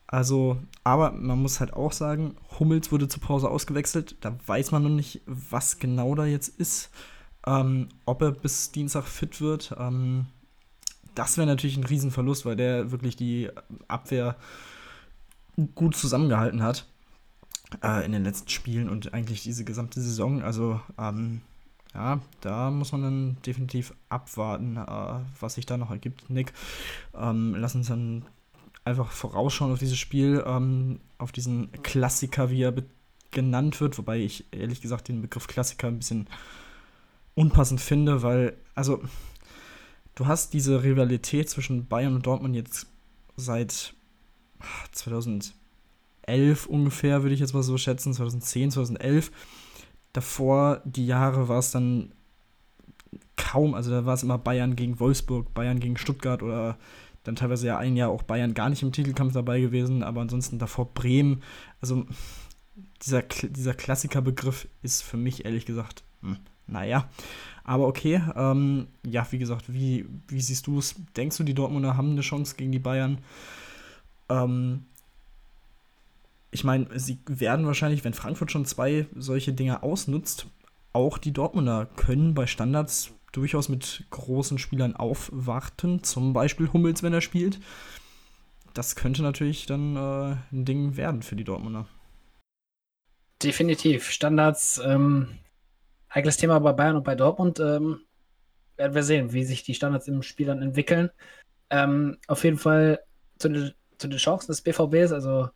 [0.06, 4.16] also, aber man muss halt auch sagen, Hummels wurde zur Pause ausgewechselt.
[4.22, 6.92] Da weiß man noch nicht, was genau da jetzt ist.
[7.48, 9.76] Ähm, ob er bis Dienstag fit wird.
[9.80, 10.28] Ähm,
[11.16, 13.50] das wäre natürlich ein Riesenverlust, weil der wirklich die
[13.88, 14.36] Abwehr
[15.74, 16.86] gut zusammengehalten hat
[17.84, 20.42] äh, in den letzten Spielen und eigentlich diese gesamte Saison.
[20.42, 21.42] Also ähm,
[21.94, 26.30] ja, da muss man dann definitiv abwarten, äh, was sich da noch ergibt.
[26.30, 26.54] Nick,
[27.16, 28.26] ähm, lass uns dann
[28.86, 32.74] einfach vorausschauen auf dieses Spiel, ähm, auf diesen Klassiker, wie er
[33.32, 36.28] genannt wird, wobei ich ehrlich gesagt den Begriff Klassiker ein bisschen
[37.36, 39.02] unpassend finde, weil, also,
[40.16, 42.88] du hast diese Rivalität zwischen Bayern und Dortmund jetzt
[43.38, 43.94] seit
[44.92, 45.54] 2000
[46.30, 49.32] 2011 ungefähr, würde ich jetzt mal so schätzen, 2010, 2011.
[50.14, 52.12] Davor, die Jahre, war es dann
[53.36, 56.78] kaum, also da war es immer Bayern gegen Wolfsburg, Bayern gegen Stuttgart oder
[57.24, 60.60] dann teilweise ja ein Jahr auch Bayern gar nicht im Titelkampf dabei gewesen, aber ansonsten
[60.60, 61.42] davor Bremen.
[61.82, 62.06] Also
[63.02, 66.38] dieser, dieser Klassikerbegriff ist für mich ehrlich gesagt, hm,
[66.68, 67.10] naja.
[67.64, 70.96] Aber okay, ähm, ja, wie gesagt, wie, wie siehst du es?
[71.16, 73.20] Denkst du, die Dortmunder haben eine Chance gegen die Bayern?
[74.30, 74.86] Ähm,
[76.52, 80.48] ich meine, sie werden wahrscheinlich, wenn Frankfurt schon zwei solche Dinge ausnutzt,
[80.94, 87.14] auch die Dortmunder können bei Standards durchaus mit großen Spielern aufwarten, zum Beispiel Hummels, wenn
[87.14, 87.60] er spielt.
[88.74, 91.88] Das könnte natürlich dann äh, ein Ding werden für die Dortmunder.
[93.42, 94.10] Definitiv.
[94.10, 95.40] Standards, ähm,
[96.14, 97.60] heikles Thema bei Bayern und bei Dortmund.
[97.60, 98.02] Ähm,
[98.78, 101.12] werden wir sehen, wie sich die Standards im Spiel dann entwickeln.
[101.70, 103.00] Ähm, auf jeden Fall
[103.38, 105.50] zu, den, zu den Chancen des BVBs, also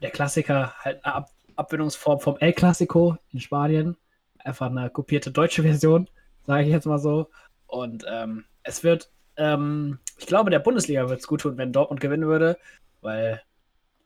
[0.00, 3.96] der Klassiker, halt eine Ab Abwendungsform vom El Clasico in Spanien.
[4.38, 6.08] Einfach eine kopierte deutsche Version,
[6.46, 7.28] sage ich jetzt mal so.
[7.66, 12.00] Und ähm, es wird, ähm, ich glaube, der Bundesliga wird es gut tun, wenn Dortmund
[12.00, 12.56] gewinnen würde,
[13.02, 13.42] weil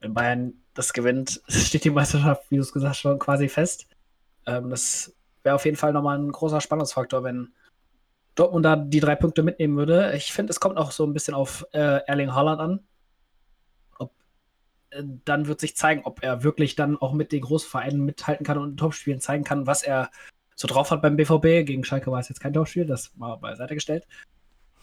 [0.01, 3.87] wenn Bayern das gewinnt, steht die Meisterschaft, wie du es gesagt hast, schon quasi fest.
[4.47, 7.53] Ähm, das wäre auf jeden Fall nochmal ein großer Spannungsfaktor, wenn
[8.35, 10.13] Dortmund da die drei Punkte mitnehmen würde.
[10.17, 12.81] Ich finde, es kommt auch so ein bisschen auf äh, Erling Haaland an
[15.25, 18.71] dann wird sich zeigen, ob er wirklich dann auch mit den Großvereinen mithalten kann und
[18.71, 20.11] in Topspielen zeigen kann, was er
[20.55, 21.67] so drauf hat beim BVB.
[21.67, 24.07] Gegen Schalke war es jetzt kein Topspiel, das war beiseite gestellt.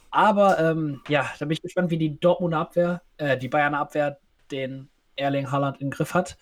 [0.10, 4.19] Aber ähm, ja, da bin ich gespannt, wie die Dortmunder Abwehr, äh, die Bayerner Abwehr
[4.52, 6.38] den Erling Haaland im Griff hat.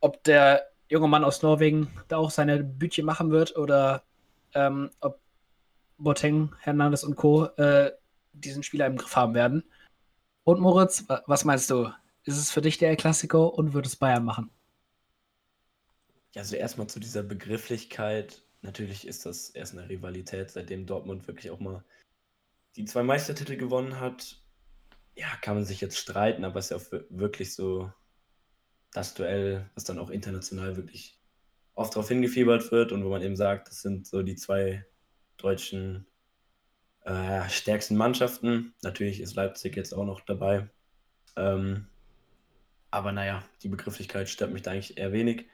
[0.00, 4.02] Ob der junge Mann aus Norwegen da auch seine Bütchen machen wird oder
[4.54, 5.20] ähm, ob
[5.98, 7.46] Boateng, Hernandez und Co.
[7.56, 7.92] Äh,
[8.32, 9.64] diesen Spieler im Griff haben werden.
[10.44, 11.90] Und Moritz, was meinst du?
[12.26, 14.50] Ist es für dich der Klassiko und wird es Bayern machen?
[16.34, 18.42] Ja, also erstmal zu dieser Begrifflichkeit.
[18.62, 21.84] Natürlich ist das erst eine Rivalität, seitdem Dortmund wirklich auch mal
[22.74, 24.42] die zwei Meistertitel gewonnen hat.
[25.14, 27.92] Ja, kann man sich jetzt streiten, aber es ist ja auch wirklich so
[28.92, 31.20] das Duell, was dann auch international wirklich
[31.74, 34.84] oft darauf hingefiebert wird und wo man eben sagt, das sind so die zwei
[35.36, 36.06] deutschen
[37.02, 38.74] äh, stärksten Mannschaften.
[38.82, 40.68] Natürlich ist Leipzig jetzt auch noch dabei.
[41.36, 41.86] Ähm,
[42.90, 45.46] aber naja, die Begrifflichkeit stört mich da eigentlich eher wenig.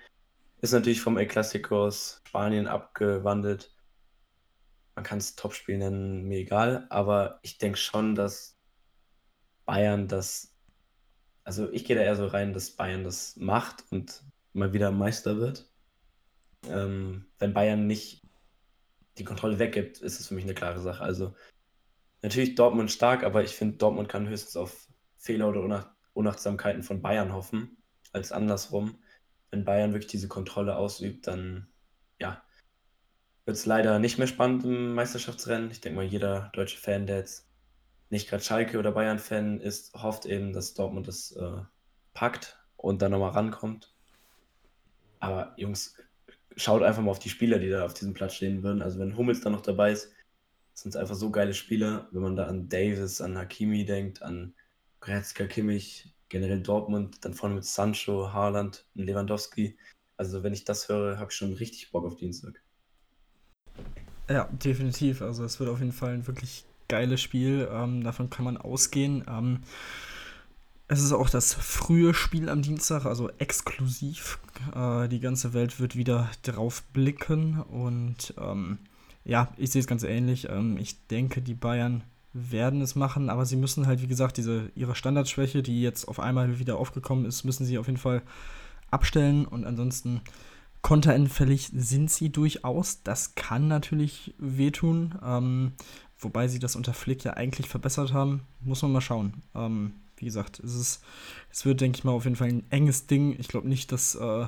[0.60, 3.74] Ist natürlich vom El Clasico aus Spanien abgewandelt.
[4.94, 6.86] Man kann es Topspiel nennen, mir egal.
[6.90, 8.56] Aber ich denke schon, dass
[9.64, 10.54] Bayern das.
[11.44, 15.38] Also ich gehe da eher so rein, dass Bayern das macht und mal wieder Meister
[15.38, 15.68] wird.
[16.68, 18.22] Ähm, wenn Bayern nicht
[19.18, 21.02] die Kontrolle weggibt, ist es für mich eine klare Sache.
[21.02, 21.34] Also
[22.22, 27.02] natürlich Dortmund stark, aber ich finde, Dortmund kann höchstens auf Fehler oder Unach Unachtsamkeiten von
[27.02, 27.76] Bayern hoffen,
[28.12, 28.98] als andersrum.
[29.50, 31.68] Wenn Bayern wirklich diese Kontrolle ausübt, dann
[32.18, 32.42] ja,
[33.44, 35.70] wird es leider nicht mehr spannend im Meisterschaftsrennen.
[35.70, 37.48] Ich denke mal, jeder deutsche Fan, der jetzt
[38.10, 41.62] nicht gerade Schalke oder Bayern-Fan ist, hofft eben, dass Dortmund das äh,
[42.14, 43.94] packt und dann nochmal rankommt.
[45.18, 45.96] Aber Jungs,
[46.56, 48.82] schaut einfach mal auf die Spieler, die da auf diesem Platz stehen würden.
[48.82, 50.12] Also wenn Hummels da noch dabei ist,
[50.74, 52.08] sind es einfach so geile Spieler.
[52.12, 54.54] Wenn man da an Davis, an Hakimi denkt, an
[55.02, 59.76] Goretzka, Kimmich, generell Dortmund, dann vorne mit Sancho, Haaland und Lewandowski.
[60.16, 62.62] Also wenn ich das höre, habe ich schon richtig Bock auf Dienstag.
[64.30, 65.20] Ja, definitiv.
[65.20, 67.68] Also es wird auf jeden Fall ein wirklich geiles Spiel.
[67.70, 69.24] Ähm, davon kann man ausgehen.
[69.28, 69.60] Ähm,
[70.86, 74.38] es ist auch das frühe Spiel am Dienstag, also exklusiv.
[74.74, 78.78] Äh, die ganze Welt wird wieder drauf blicken und ähm,
[79.24, 80.48] ja, ich sehe es ganz ähnlich.
[80.48, 84.70] Ähm, ich denke, die Bayern werden es machen, aber sie müssen halt, wie gesagt, diese
[84.74, 88.22] ihre Standardschwäche, die jetzt auf einmal wieder aufgekommen ist, müssen sie auf jeden Fall
[88.90, 90.20] abstellen und ansonsten
[90.82, 93.02] konteranfällig sind sie durchaus.
[93.02, 95.72] Das kann natürlich wehtun, ähm,
[96.18, 98.42] wobei sie das unter Flick ja eigentlich verbessert haben.
[98.60, 99.42] Muss man mal schauen.
[99.54, 101.04] Ähm, wie gesagt, es, ist,
[101.50, 103.36] es wird, denke ich mal, auf jeden Fall ein enges Ding.
[103.38, 104.46] Ich glaube nicht, dass äh,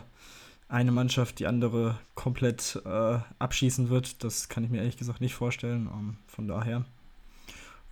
[0.68, 4.22] eine Mannschaft die andere komplett äh, abschießen wird.
[4.24, 5.88] Das kann ich mir ehrlich gesagt nicht vorstellen.
[5.92, 6.84] Ähm, von daher,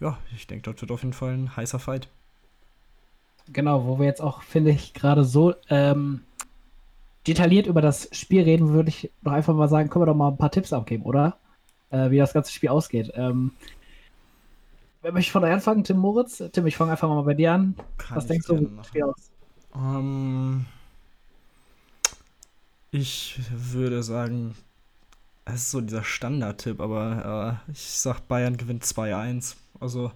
[0.03, 2.09] ja, ich denke, dort wird auf jeden Fall ein heißer Fight.
[3.53, 6.23] Genau, wo wir jetzt auch, finde ich, gerade so ähm,
[7.27, 10.29] detailliert über das Spiel reden, würde ich doch einfach mal sagen, können wir doch mal
[10.29, 11.37] ein paar Tipps abgeben, oder?
[11.91, 13.13] Äh, wie das ganze Spiel ausgeht.
[13.15, 13.53] Ähm,
[15.03, 15.85] Wer möchte von anfangen?
[15.85, 16.43] Tim Moritz?
[16.53, 17.75] Tim, ich fange einfach mal bei dir an.
[17.99, 19.31] Kann Was denkst du, wie aus?
[19.73, 20.67] Um, ähm,
[22.91, 24.55] ich würde sagen,
[25.45, 29.57] es ist so dieser Standardtipp, aber äh, ich sag, Bayern gewinnt 2-1.
[29.81, 30.13] Also,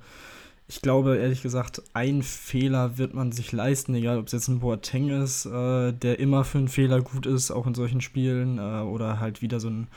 [0.69, 4.61] ich glaube, ehrlich gesagt, ein Fehler wird man sich leisten, egal ob es jetzt ein
[4.61, 8.83] Boateng ist, äh, der immer für einen Fehler gut ist, auch in solchen Spielen, äh,
[8.83, 9.89] oder halt wieder so ein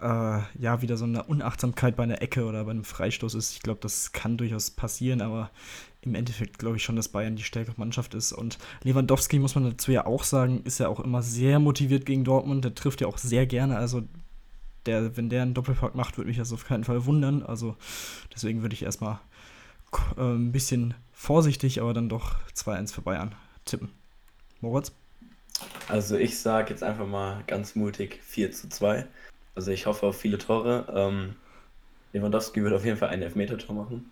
[0.00, 3.52] äh, ja, wieder so eine Unachtsamkeit bei einer Ecke oder bei einem Freistoß ist.
[3.52, 5.50] Ich glaube, das kann durchaus passieren, aber
[6.02, 8.32] im Endeffekt glaube ich schon, dass Bayern die stärkere Mannschaft ist.
[8.32, 12.24] Und Lewandowski, muss man dazu ja auch sagen, ist ja auch immer sehr motiviert gegen
[12.24, 12.64] Dortmund.
[12.64, 13.76] Der trifft ja auch sehr gerne.
[13.76, 14.02] Also,
[14.88, 17.42] der, wenn der einen Doppelpack macht, würde mich das auf keinen Fall wundern.
[17.42, 17.76] Also,
[18.34, 19.20] deswegen würde ich erstmal
[20.16, 23.90] äh, ein bisschen vorsichtig, aber dann doch 2-1 für Bayern tippen.
[24.60, 24.92] Moritz?
[25.88, 29.06] Also, ich sage jetzt einfach mal ganz mutig 4 zu 2.
[29.58, 30.86] Also ich hoffe auf viele Tore.
[30.94, 31.34] Ähm,
[32.12, 34.08] Lewandowski wird auf jeden Fall ein Elfmeter-Tor machen.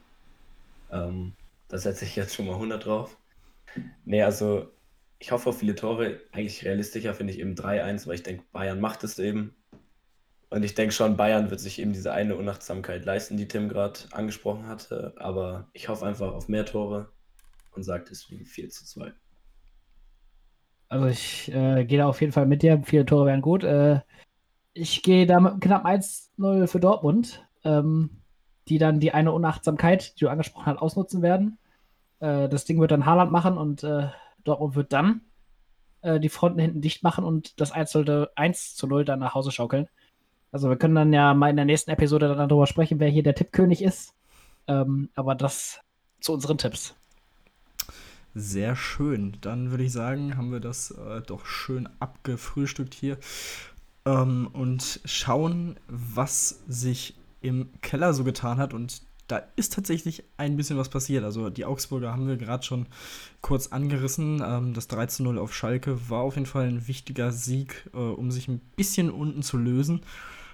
[0.91, 1.35] Ähm,
[1.69, 3.17] da setze ich jetzt schon mal 100 drauf.
[4.05, 4.69] Nee, also
[5.21, 6.21] ich hoffe auf viele Tore.
[6.33, 9.55] Eigentlich realistischer finde ich eben 3-1, weil ich denke, Bayern macht es eben.
[10.49, 14.01] Und ich denke schon, Bayern wird sich eben diese eine Unachtsamkeit leisten, die Tim gerade
[14.13, 15.15] angesprochen hatte.
[15.17, 17.09] Aber ich hoffe einfach auf mehr Tore
[17.73, 19.13] und sage deswegen 4 zu 2.
[20.89, 22.81] Also ich äh, gehe da auf jeden Fall mit dir.
[22.85, 23.65] Viele Tore wären gut.
[23.65, 24.01] Äh,
[24.73, 28.23] ich gehe da mit knapp 1-0 für Dortmund, ähm,
[28.69, 31.59] die dann die eine Unachtsamkeit, die du angesprochen hast, ausnutzen werden.
[32.21, 34.09] Äh, das Ding wird dann Haaland machen und äh,
[34.45, 35.23] Dortmund wird dann
[36.03, 39.35] äh, die Fronten hinten dicht machen und das 1 zu 1 zu 0 dann nach
[39.35, 39.89] Hause schaukeln.
[40.53, 43.23] Also wir können dann ja mal in der nächsten Episode dann darüber sprechen, wer hier
[43.23, 44.15] der Tippkönig ist.
[44.69, 45.81] Ähm, aber das
[46.21, 46.95] zu unseren Tipps.
[48.35, 49.39] Sehr schön.
[49.41, 53.19] Dann würde ich sagen, haben wir das äh, doch schön abgefrühstückt hier
[54.05, 58.75] ähm, und schauen, was sich im Keller so getan hat.
[58.75, 61.25] Und da ist tatsächlich ein bisschen was passiert.
[61.25, 62.87] Also die Augsburger haben wir gerade schon
[63.41, 64.43] kurz angerissen.
[64.45, 68.49] Ähm, das 13-0 auf Schalke war auf jeden Fall ein wichtiger Sieg, äh, um sich
[68.49, 70.03] ein bisschen unten zu lösen.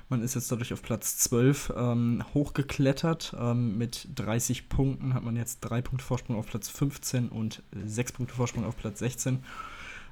[0.09, 3.35] Man ist jetzt dadurch auf Platz 12 ähm, hochgeklettert.
[3.39, 8.13] Ähm, mit 30 Punkten hat man jetzt 3 Punkte Vorsprung auf Platz 15 und 6
[8.13, 9.39] Punkte Vorsprung auf Platz 16.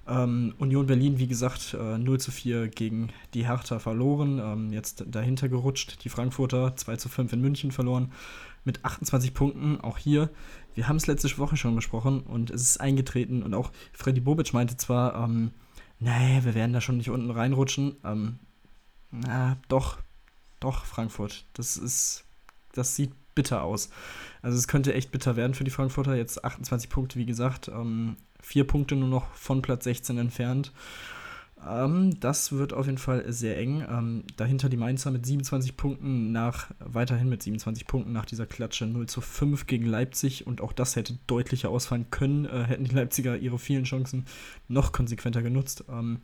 [0.08, 4.40] Ähm, Union Berlin, wie gesagt, äh, 0 zu 4 gegen die Hertha verloren.
[4.42, 6.02] Ähm, jetzt dahinter gerutscht.
[6.04, 8.10] Die Frankfurter 2 zu 5 in München verloren.
[8.64, 9.80] Mit 28 Punkten.
[9.80, 10.30] Auch hier,
[10.74, 13.42] wir haben es letzte Woche schon besprochen und es ist eingetreten.
[13.42, 15.52] Und auch Freddy Bobic meinte zwar, ähm,
[15.98, 17.96] nee, wir werden da schon nicht unten reinrutschen.
[18.04, 18.38] Ähm,
[19.10, 19.98] na, doch,
[20.60, 21.46] doch, Frankfurt.
[21.54, 22.24] Das ist,
[22.72, 23.90] das sieht bitter aus.
[24.42, 26.14] Also es könnte echt bitter werden für die Frankfurter.
[26.14, 27.68] Jetzt 28 Punkte, wie gesagt.
[27.68, 30.72] Ähm, vier Punkte nur noch von Platz 16 entfernt.
[31.66, 33.84] Ähm, das wird auf jeden Fall sehr eng.
[33.88, 38.86] Ähm, dahinter die Mainzer mit 27 Punkten nach, weiterhin mit 27 Punkten nach dieser Klatsche
[38.86, 42.94] 0 zu 5 gegen Leipzig und auch das hätte deutlicher ausfallen können, äh, hätten die
[42.94, 44.24] Leipziger ihre vielen Chancen
[44.68, 45.84] noch konsequenter genutzt.
[45.90, 46.20] Ähm,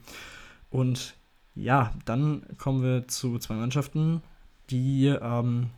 [0.71, 1.15] und
[1.55, 4.23] ja, dann kommen wir zu zwei Mannschaften,
[4.71, 5.71] die ähm,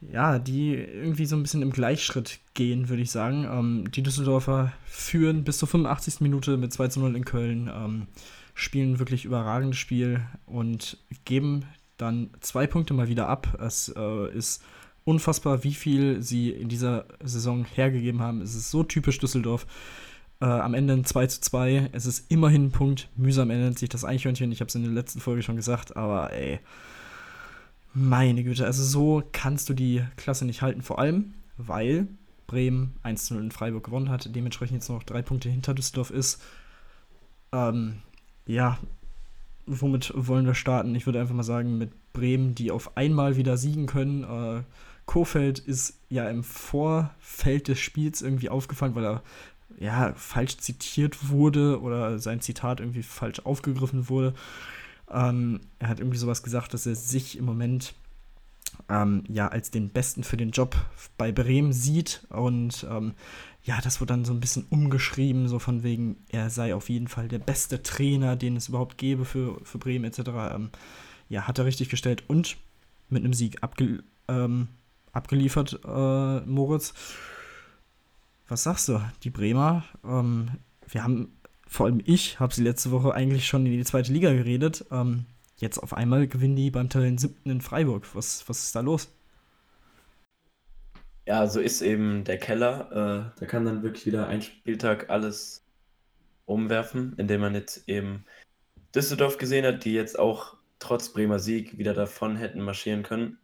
[0.00, 3.44] ja, die irgendwie so ein bisschen im Gleichschritt gehen, würde ich sagen.
[3.44, 6.20] Ähm, die Düsseldorfer führen bis zur 85.
[6.20, 8.06] Minute mit 2 zu 0 in Köln, ähm,
[8.54, 11.64] spielen wirklich überragendes Spiel und geben
[11.96, 13.58] dann zwei Punkte mal wieder ab.
[13.60, 14.62] Es äh, ist
[15.04, 18.40] unfassbar, wie viel sie in dieser Saison hergegeben haben.
[18.40, 19.66] Es ist so typisch Düsseldorf.
[20.40, 21.90] Äh, am Ende ein 2 zu 2.
[21.92, 23.10] Es ist immerhin ein Punkt.
[23.16, 24.50] Mühsam ändert sich das Eichhörnchen.
[24.50, 26.60] Ich habe es in der letzten Folge schon gesagt, aber ey
[27.92, 30.82] meine Güte, also so kannst du die Klasse nicht halten.
[30.82, 32.08] Vor allem, weil
[32.46, 36.42] Bremen 1-0 in Freiburg gewonnen hat, dementsprechend jetzt noch drei Punkte hinter Düsseldorf ist.
[37.52, 37.98] Ähm,
[38.46, 38.78] ja,
[39.66, 40.94] womit wollen wir starten?
[40.94, 44.24] Ich würde einfach mal sagen, mit Bremen, die auf einmal wieder siegen können.
[44.24, 44.62] Äh,
[45.06, 49.22] Kofeld ist ja im Vorfeld des Spiels irgendwie aufgefallen, weil er
[49.78, 54.34] ja falsch zitiert wurde oder sein Zitat irgendwie falsch aufgegriffen wurde.
[55.10, 57.94] Ähm, er hat irgendwie sowas gesagt, dass er sich im Moment
[58.88, 60.76] ähm, ja als den Besten für den Job
[61.18, 62.26] bei Bremen sieht.
[62.30, 63.14] Und ähm,
[63.62, 67.08] ja, das wurde dann so ein bisschen umgeschrieben, so von wegen, er sei auf jeden
[67.08, 70.18] Fall der beste Trainer, den es überhaupt gäbe für, für Bremen etc.
[70.54, 70.70] Ähm,
[71.28, 72.56] ja, hat er richtig gestellt und
[73.08, 74.68] mit einem Sieg abge ähm,
[75.12, 76.94] abgeliefert, äh, Moritz.
[78.48, 79.00] Was sagst du?
[79.24, 80.50] Die Bremer, ähm,
[80.88, 81.32] wir haben
[81.70, 84.84] vor allem ich habe sie letzte Woche eigentlich schon in die zweite Liga geredet.
[84.90, 88.08] Ähm, jetzt auf einmal gewinnen die beim Tabellen siebten in Freiburg.
[88.14, 89.08] Was, was ist da los?
[91.26, 93.32] Ja, so ist eben der Keller.
[93.36, 95.64] Äh, da kann dann wirklich wieder ein Spieltag alles
[96.44, 98.24] umwerfen, indem man jetzt eben
[98.92, 103.38] Düsseldorf gesehen hat, die jetzt auch trotz Bremer Sieg wieder davon hätten marschieren können.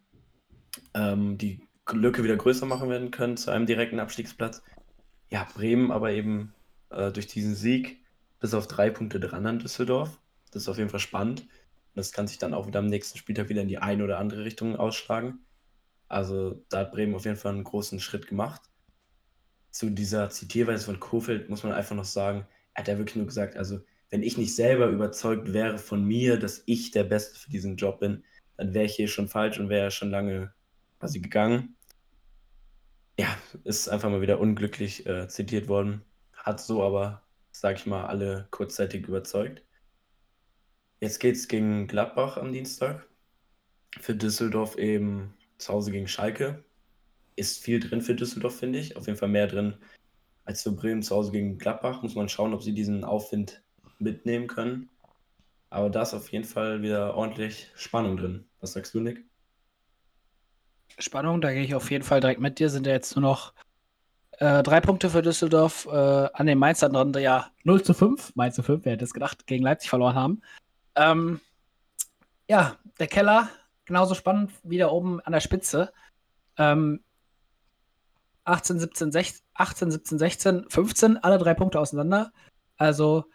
[0.93, 4.61] Ähm, die Lücke wieder größer machen werden können zu einem direkten Abstiegsplatz.
[5.31, 6.53] Ja, Bremen aber eben
[6.89, 8.03] äh, durch diesen Sieg
[8.39, 10.21] bis auf drei Punkte dran an Düsseldorf.
[10.51, 11.47] Das ist auf jeden Fall spannend.
[11.95, 14.43] Das kann sich dann auch wieder am nächsten Spieltag wieder in die eine oder andere
[14.43, 15.39] Richtung ausschlagen.
[16.07, 18.61] Also da hat Bremen auf jeden Fall einen großen Schritt gemacht.
[19.71, 23.25] Zu dieser Zitierweise von Kofeld muss man einfach noch sagen, er hat ja wirklich nur
[23.25, 27.49] gesagt, also wenn ich nicht selber überzeugt wäre von mir, dass ich der Beste für
[27.49, 28.23] diesen Job bin,
[28.55, 30.53] dann wäre ich hier schon falsch und wäre schon lange
[30.99, 31.75] quasi gegangen.
[33.19, 33.27] Ja,
[33.63, 36.03] ist einfach mal wieder unglücklich äh, zitiert worden.
[36.33, 37.26] Hat so aber
[37.59, 39.63] sag ich mal, alle kurzzeitig überzeugt.
[40.99, 43.07] Jetzt geht es gegen Gladbach am Dienstag.
[43.99, 46.63] Für Düsseldorf eben zu Hause gegen Schalke.
[47.35, 48.95] Ist viel drin für Düsseldorf, finde ich.
[48.95, 49.77] Auf jeden Fall mehr drin
[50.45, 52.01] als für Bremen zu Hause gegen Gladbach.
[52.01, 53.63] Muss man schauen, ob sie diesen Aufwind
[53.99, 54.89] mitnehmen können.
[55.69, 58.45] Aber da ist auf jeden Fall wieder ordentlich Spannung drin.
[58.61, 59.25] Was sagst du, Nick?
[60.99, 62.69] Spannung, da gehe ich auf jeden Fall direkt mit dir.
[62.69, 63.53] Sind ja jetzt nur noch
[64.37, 68.55] äh, drei Punkte für Düsseldorf äh, an den Mainzern dran, ja 0 zu 5, Mainz
[68.55, 70.41] zu 5, wer hätte es gedacht, gegen Leipzig verloren haben.
[70.95, 71.41] Ähm,
[72.47, 73.49] ja, der Keller,
[73.85, 75.91] genauso spannend wie da oben an der Spitze.
[76.57, 77.01] Ähm,
[78.45, 82.31] 18, 17, 16, 18, 17, 16, 15, alle drei Punkte auseinander.
[82.77, 83.25] Also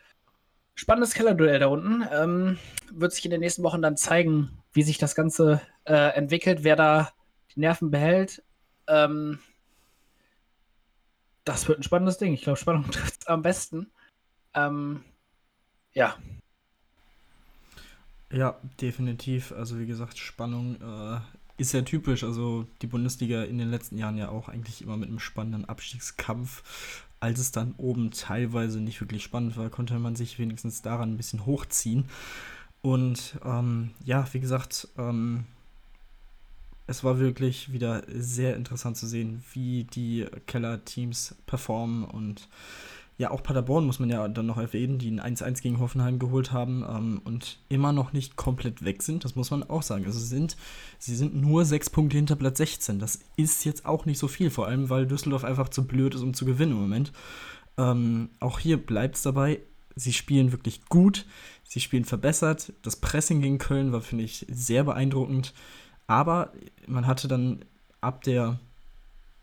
[0.74, 2.06] spannendes Kellerduell da unten.
[2.12, 2.58] Ähm,
[2.92, 6.76] wird sich in den nächsten Wochen dann zeigen, wie sich das Ganze äh, entwickelt, wer
[6.76, 7.10] da
[7.54, 8.42] die Nerven behält.
[8.86, 9.40] Ähm,
[11.44, 12.32] das wird ein spannendes Ding.
[12.32, 13.90] Ich glaube, Spannung trifft es am besten.
[14.54, 15.02] Ähm,
[15.92, 16.16] ja.
[18.30, 19.52] Ja, definitiv.
[19.52, 21.20] Also wie gesagt, Spannung äh,
[21.58, 22.24] ist ja typisch.
[22.24, 26.62] Also die Bundesliga in den letzten Jahren ja auch eigentlich immer mit einem spannenden Abstiegskampf.
[27.20, 31.16] Als es dann oben teilweise nicht wirklich spannend war, konnte man sich wenigstens daran ein
[31.16, 32.06] bisschen hochziehen.
[32.80, 35.44] Und ähm, ja, wie gesagt, ähm,
[36.92, 42.48] es war wirklich wieder sehr interessant zu sehen, wie die Keller-Teams performen und
[43.18, 46.52] ja, auch Paderborn muss man ja dann noch erwähnen, die ein 1-1 gegen Hoffenheim geholt
[46.52, 49.24] haben ähm, und immer noch nicht komplett weg sind.
[49.24, 50.04] Das muss man auch sagen.
[50.06, 50.56] Also sind,
[50.98, 52.98] sie sind nur sechs Punkte hinter Platz 16.
[52.98, 56.22] Das ist jetzt auch nicht so viel, vor allem weil Düsseldorf einfach zu blöd ist,
[56.22, 57.12] um zu gewinnen im Moment.
[57.78, 59.60] Ähm, auch hier bleibt es dabei.
[59.94, 61.26] Sie spielen wirklich gut,
[61.64, 62.72] sie spielen verbessert.
[62.82, 65.54] Das Pressing gegen Köln war, finde ich, sehr beeindruckend.
[66.06, 66.52] Aber
[66.86, 67.64] man hatte dann
[68.00, 68.58] ab der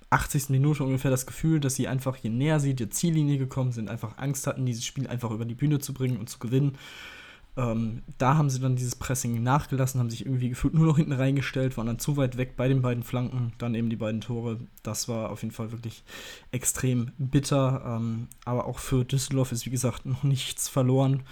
[0.10, 0.50] 80.
[0.50, 4.18] Minute ungefähr das Gefühl, dass sie einfach, je näher sie der Ziellinie gekommen sind, einfach
[4.18, 6.78] Angst hatten, dieses Spiel einfach über die Bühne zu bringen und zu gewinnen.
[7.58, 11.12] Ähm, da haben sie dann dieses Pressing nachgelassen, haben sich irgendwie gefühlt nur noch hinten
[11.12, 14.60] reingestellt, waren dann zu weit weg bei den beiden Flanken, dann eben die beiden Tore.
[14.82, 16.04] Das war auf jeden Fall wirklich
[16.52, 17.84] extrem bitter.
[17.86, 21.24] Ähm, aber auch für Düsseldorf ist, wie gesagt, noch nichts verloren.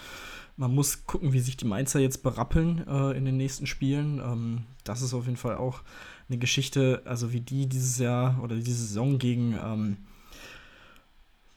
[0.57, 4.19] Man muss gucken, wie sich die Mainzer jetzt berappeln äh, in den nächsten Spielen.
[4.19, 5.81] Ähm, das ist auf jeden Fall auch
[6.29, 9.97] eine Geschichte, also wie die dieses Jahr oder diese Saison gegen ähm,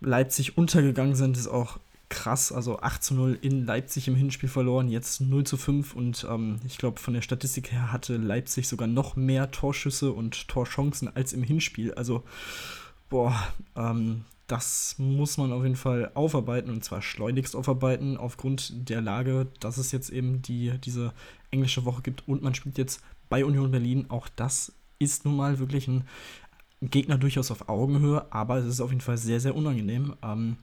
[0.01, 1.78] Leipzig untergegangen sind, ist auch
[2.11, 2.53] krass.
[2.53, 6.61] Also 8 zu 0 in Leipzig im Hinspiel verloren, jetzt 0 zu 5 und ähm,
[6.66, 11.32] ich glaube, von der Statistik her hatte Leipzig sogar noch mehr Torschüsse und Torchancen als
[11.32, 11.94] im Hinspiel.
[11.94, 12.22] Also,
[13.09, 13.34] boah,
[13.76, 19.46] ähm, das muss man auf jeden Fall aufarbeiten und zwar schleunigst aufarbeiten aufgrund der Lage,
[19.61, 21.12] dass es jetzt eben die, diese
[21.53, 24.07] englische Woche gibt und man spielt jetzt bei Union Berlin.
[24.09, 26.05] Auch das ist nun mal wirklich ein
[26.80, 30.57] Gegner durchaus auf Augenhöhe, aber es ist auf jeden Fall sehr, sehr unangenehm, ähm,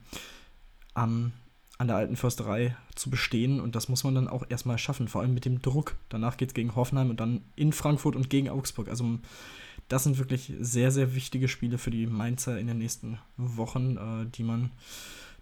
[0.94, 1.32] ähm,
[1.78, 3.58] an der alten Försterei zu bestehen.
[3.58, 5.96] Und das muss man dann auch erstmal schaffen, vor allem mit dem Druck.
[6.08, 8.88] Danach geht es gegen Hoffenheim und dann in Frankfurt und gegen Augsburg.
[8.88, 9.18] Also
[9.88, 14.30] das sind wirklich sehr, sehr wichtige Spiele für die Mainzer in den nächsten Wochen, äh,
[14.30, 14.70] die man,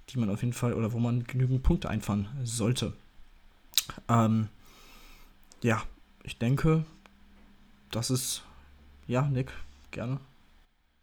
[0.09, 2.93] die man auf jeden Fall oder wo man genügend Punkte einfahren sollte.
[4.09, 4.49] Ähm,
[5.63, 5.83] ja,
[6.23, 6.85] ich denke,
[7.91, 8.43] das ist,
[9.07, 9.53] ja, Nick,
[9.91, 10.21] gerne.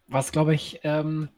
[0.06, 1.28] Was, glaube ich, ähm,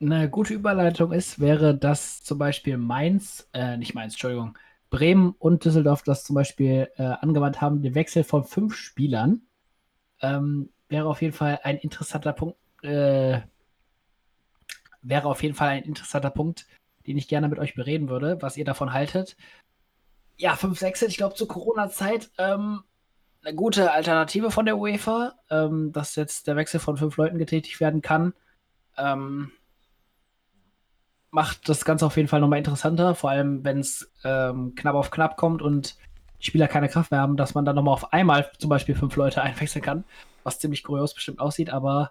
[0.00, 4.58] eine gute Überleitung ist, wäre, dass zum Beispiel Mainz, äh, nicht Mainz, Entschuldigung,
[4.90, 9.42] Bremen und Düsseldorf das zum Beispiel äh, angewandt haben, den Wechsel von fünf Spielern.
[10.20, 13.40] Ähm, wäre auf jeden Fall ein interessanter Punkt, äh,
[15.02, 16.66] wäre auf jeden Fall ein interessanter Punkt,
[17.06, 19.36] den ich gerne mit euch bereden würde, was ihr davon haltet.
[20.36, 22.84] Ja, fünf Wechsel, ich glaube, zur Corona-Zeit ähm,
[23.44, 27.80] eine gute Alternative von der UEFA, ähm, dass jetzt der Wechsel von fünf Leuten getätigt
[27.80, 28.34] werden kann.
[28.96, 29.50] Ähm,
[31.30, 35.10] macht das Ganze auf jeden Fall nochmal interessanter, vor allem wenn es ähm, knapp auf
[35.10, 35.96] knapp kommt und
[36.42, 39.42] Spieler keine Kraft mehr haben, dass man dann nochmal auf einmal zum Beispiel fünf Leute
[39.42, 40.04] einwechseln kann,
[40.42, 42.10] was ziemlich kurios bestimmt aussieht, aber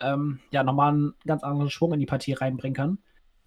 [0.00, 2.98] ähm, ja, nochmal einen ganz anderen Schwung in die Partie reinbringen kann.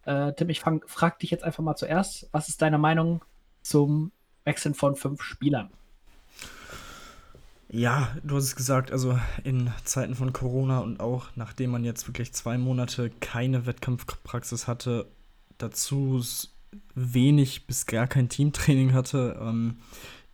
[0.03, 3.23] Äh, Tim, ich fang, frag dich jetzt einfach mal zuerst, was ist deine Meinung
[3.61, 4.11] zum
[4.43, 5.69] Wechseln von fünf Spielern?
[7.69, 12.07] Ja, du hast es gesagt, also in Zeiten von Corona und auch nachdem man jetzt
[12.07, 15.07] wirklich zwei Monate keine Wettkampfpraxis hatte,
[15.57, 16.21] dazu
[16.95, 19.77] wenig bis gar kein Teamtraining hatte, ähm,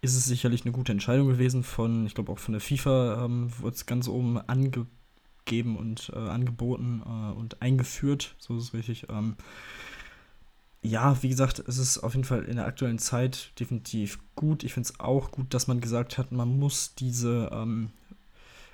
[0.03, 3.49] ist es sicherlich eine gute Entscheidung gewesen von, ich glaube auch von der FIFA ähm,
[3.59, 9.07] wurde es ganz oben angegeben und äh, angeboten äh, und eingeführt, so ist es richtig.
[9.09, 9.37] Ähm,
[10.81, 14.65] ja, wie gesagt, es ist auf jeden Fall in der aktuellen Zeit definitiv gut.
[14.65, 17.91] Ich finde es auch gut, dass man gesagt hat, man muss diese ähm,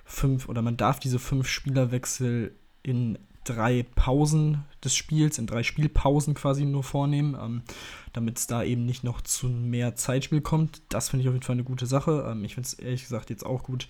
[0.06, 3.20] fünf oder man darf diese fünf Spielerwechsel in
[3.50, 7.62] drei Pausen des Spiels, in drei Spielpausen quasi nur vornehmen, ähm,
[8.14, 10.82] damit es da eben nicht noch zu mehr Zeitspiel kommt.
[10.90, 12.28] Das finde ich auf jeden Fall eine gute Sache.
[12.30, 13.88] Ähm, ich finde es ehrlich gesagt jetzt auch gut,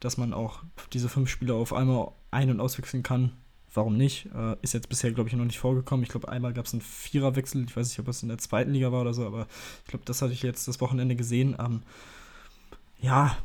[0.00, 3.32] dass man auch diese fünf Spieler auf einmal ein- und auswechseln kann
[3.72, 4.26] warum nicht?
[4.34, 6.02] Äh, ist jetzt bisher, glaube ich, noch nicht vorgekommen.
[6.02, 7.64] Ich glaube, einmal gab es einen Viererwechsel.
[7.64, 9.46] Ich weiß nicht, ob es in der zweiten Liga war oder so, aber
[9.84, 11.56] ich glaube, das hatte ich jetzt das Wochenende gesehen.
[11.58, 11.82] Ähm,
[13.00, 13.36] ja,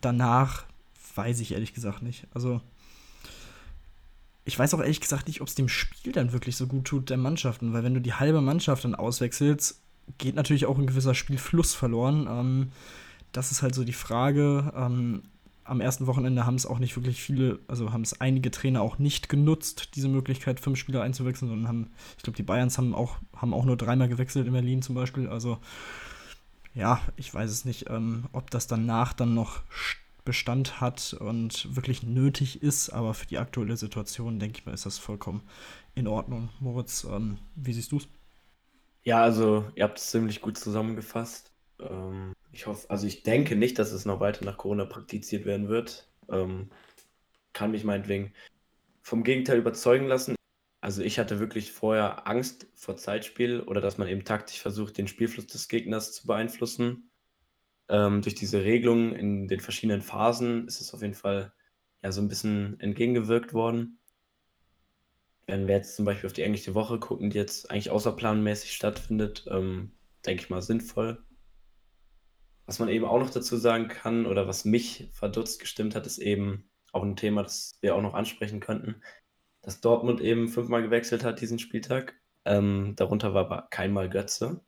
[0.00, 0.64] danach
[1.14, 2.26] weiß ich ehrlich gesagt nicht.
[2.32, 2.60] Also,
[4.44, 7.10] ich weiß auch ehrlich gesagt nicht, ob es dem Spiel dann wirklich so gut tut,
[7.10, 9.80] der Mannschaften, weil wenn du die halbe Mannschaft dann auswechselst,
[10.18, 12.26] geht natürlich auch ein gewisser Spielfluss verloren.
[12.28, 12.72] Ähm,
[13.32, 14.72] das ist halt so die Frage.
[14.76, 15.22] Ähm,
[15.64, 18.98] am ersten Wochenende haben es auch nicht wirklich viele, also haben es einige Trainer auch
[18.98, 23.16] nicht genutzt, diese Möglichkeit, fünf Spieler einzuwechseln, sondern haben, ich glaube, die Bayerns haben auch,
[23.34, 25.26] haben auch nur dreimal gewechselt in Berlin zum Beispiel.
[25.26, 25.58] Also
[26.74, 29.62] ja, ich weiß es nicht, ähm, ob das danach dann noch
[30.24, 34.86] Bestand hat und wirklich nötig ist, aber für die aktuelle Situation, denke ich mal, ist
[34.86, 35.42] das vollkommen
[35.94, 36.48] in Ordnung.
[36.60, 38.08] Moritz, ähm, wie siehst du es?
[39.02, 41.52] Ja, also ihr habt es ziemlich gut zusammengefasst.
[41.78, 45.68] Ähm, ich hoffe, also ich denke nicht, dass es noch weiter nach Corona praktiziert werden
[45.68, 46.08] wird.
[46.30, 46.70] Ähm,
[47.52, 48.32] kann mich meinetwegen
[49.02, 50.34] vom Gegenteil überzeugen lassen.
[50.80, 55.08] Also ich hatte wirklich vorher Angst vor Zeitspiel oder dass man eben taktisch versucht, den
[55.08, 57.10] Spielfluss des Gegners zu beeinflussen.
[57.88, 61.52] Ähm, durch diese Regelung in den verschiedenen Phasen ist es auf jeden Fall
[62.02, 63.98] ja so ein bisschen entgegengewirkt worden.
[65.46, 69.44] Wenn wir jetzt zum Beispiel auf die englische Woche gucken, die jetzt eigentlich außerplanmäßig stattfindet,
[69.50, 69.92] ähm,
[70.24, 71.22] denke ich mal sinnvoll.
[72.66, 76.18] Was man eben auch noch dazu sagen kann oder was mich verdutzt gestimmt hat, ist
[76.18, 79.02] eben auch ein Thema, das wir auch noch ansprechen könnten,
[79.60, 82.14] dass Dortmund eben fünfmal gewechselt hat diesen Spieltag.
[82.46, 84.64] Ähm, darunter war aber keinmal Götze.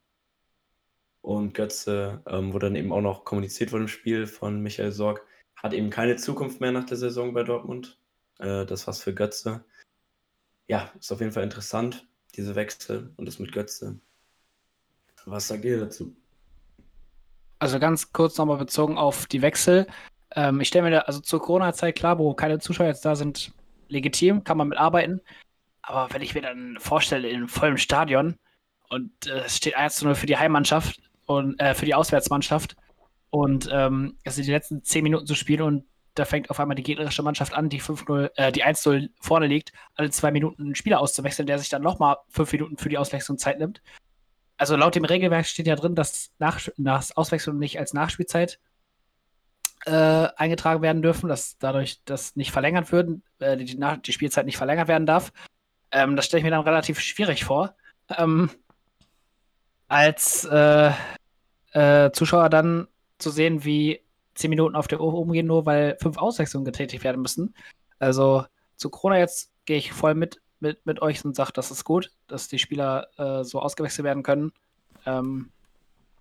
[1.27, 5.27] Und Götze ähm, wurde dann eben auch noch kommuniziert vor dem Spiel von Michael Sorg,
[5.57, 7.99] hat eben keine Zukunft mehr nach der Saison bei Dortmund.
[8.39, 9.65] Äh, das war's für Götze.
[10.69, 12.07] Ja, ist auf jeden Fall interessant,
[12.37, 13.99] diese Wechsel und das mit Götze.
[15.25, 16.15] Was sagt ihr dazu?
[17.59, 19.89] Also ganz kurz nochmal bezogen auf die Wechsel.
[20.31, 23.53] Ähm, ich stelle mir da, also zur Corona-Zeit klar, wo keine Zuschauer jetzt da sind,
[23.89, 25.21] legitim, kann man mitarbeiten.
[25.83, 28.37] Aber wenn ich mir dann vorstelle, in vollen Stadion
[28.91, 32.77] und äh, es steht 1 zu 0 für die Heimmannschaft und äh, für die Auswärtsmannschaft
[33.31, 36.83] und ähm, sind die letzten 10 Minuten zu spielen und da fängt auf einmal die
[36.83, 41.01] gegnerische Mannschaft an, die 5-0, äh, die 1-0 vorne liegt, alle zwei Minuten einen Spieler
[41.01, 43.83] auszuwechseln, der sich dann nochmal fünf Minuten für die Auswechslung Zeit nimmt
[44.57, 48.59] also laut dem Regelwerk steht ja drin, dass nach, nach Auswechslung nicht als Nachspielzeit
[49.85, 54.57] äh, eingetragen werden dürfen, dass dadurch das nicht verlängert wird, äh, die, die, Spielzeit nicht
[54.57, 55.33] verlängert werden darf.
[55.91, 57.77] Ähm, das stelle ich mir dann relativ schwierig vor.
[58.17, 58.51] Ähm,
[59.89, 60.93] als äh,
[61.73, 64.01] äh Zuschauer dann zu sehen, wie
[64.35, 67.55] zehn Minuten auf der Uhr umgehen, nur weil fünf Auswechslungen getätigt werden müssen.
[67.99, 68.45] Also
[68.77, 72.13] zu Corona jetzt gehe ich voll mit mit, mit euch und sagt, das ist gut,
[72.27, 74.53] dass die Spieler äh, so ausgewechselt werden können.
[75.05, 75.51] Ähm,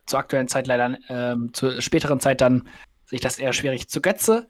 [0.05, 2.67] zur aktuellen Zeit leider, ähm, zur späteren Zeit dann
[3.05, 3.89] sehe ich das eher schwierig.
[3.89, 4.47] Zu Götze.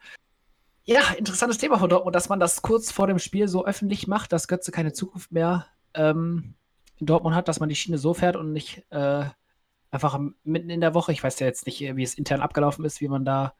[0.83, 4.31] Ja, interessantes Thema von Dortmund, dass man das kurz vor dem Spiel so öffentlich macht,
[4.31, 6.55] dass Götze keine Zukunft mehr ähm,
[6.97, 9.25] in Dortmund hat, dass man die Schiene so fährt und nicht äh,
[9.91, 11.11] einfach mitten in der Woche.
[11.11, 13.53] Ich weiß ja jetzt nicht, wie es intern abgelaufen ist, wie man da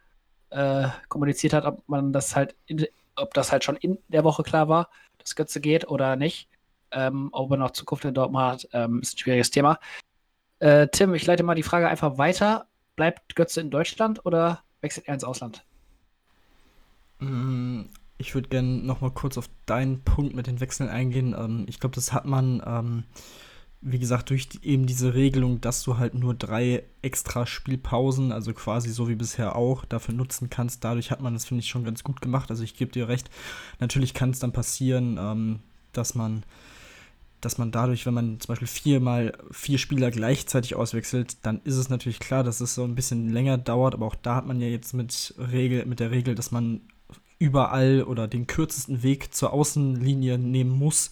[0.50, 4.44] äh, kommuniziert hat, ob man das halt, in, ob das halt schon in der Woche
[4.44, 4.90] klar war
[5.26, 6.48] dass Götze geht oder nicht.
[6.92, 9.80] Ähm, ob er noch Zukunft in Dortmund hat, ähm, ist ein schwieriges Thema.
[10.60, 12.68] Äh, Tim, ich leite mal die Frage einfach weiter.
[12.96, 15.66] Bleibt Götze in Deutschland oder wechselt er ins Ausland?
[18.18, 21.36] Ich würde gerne noch mal kurz auf deinen Punkt mit den Wechseln eingehen.
[21.38, 23.04] Ähm, ich glaube, das hat man ähm,
[23.88, 28.52] wie gesagt, durch die, eben diese Regelung, dass du halt nur drei extra Spielpausen, also
[28.52, 30.84] quasi so wie bisher auch, dafür nutzen kannst.
[30.84, 32.50] Dadurch hat man das, finde ich, schon ganz gut gemacht.
[32.50, 33.30] Also ich gebe dir recht.
[33.80, 35.60] Natürlich kann es dann passieren, ähm,
[35.94, 36.44] dass man
[37.42, 41.90] dass man dadurch, wenn man zum Beispiel viermal vier Spieler gleichzeitig auswechselt, dann ist es
[41.90, 44.68] natürlich klar, dass es so ein bisschen länger dauert, aber auch da hat man ja
[44.68, 46.82] jetzt mit, Regel, mit der Regel, dass man
[47.40, 51.12] überall oder den kürzesten Weg zur Außenlinie nehmen muss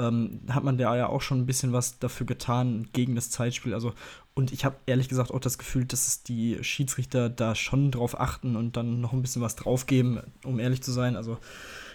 [0.00, 3.74] ähm, hat man da ja auch schon ein bisschen was dafür getan gegen das Zeitspiel.
[3.74, 3.92] Also,
[4.34, 8.18] und ich habe ehrlich gesagt auch das Gefühl, dass es die Schiedsrichter da schon drauf
[8.18, 11.16] achten und dann noch ein bisschen was draufgeben, um ehrlich zu sein.
[11.16, 11.38] Also,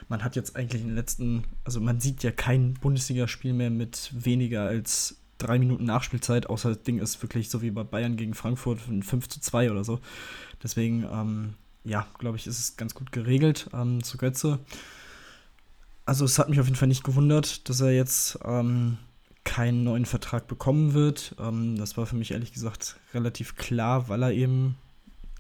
[0.10, 4.12] man hat jetzt eigentlich in den letzten, also man sieht ja kein Bundesligaspiel mehr mit
[4.14, 8.34] weniger als drei Minuten Nachspielzeit, außer das Ding ist wirklich so wie bei Bayern gegen
[8.34, 10.00] Frankfurt 5 zu 2 oder so.
[10.62, 11.56] Deswegen, ähm,
[11.86, 14.60] ja, glaube ich, ist es ganz gut geregelt ähm, zu Götze
[16.06, 18.98] also es hat mich auf jeden Fall nicht gewundert, dass er jetzt ähm,
[19.44, 21.36] keinen neuen Vertrag bekommen wird.
[21.40, 24.76] Ähm, das war für mich ehrlich gesagt relativ klar, weil er eben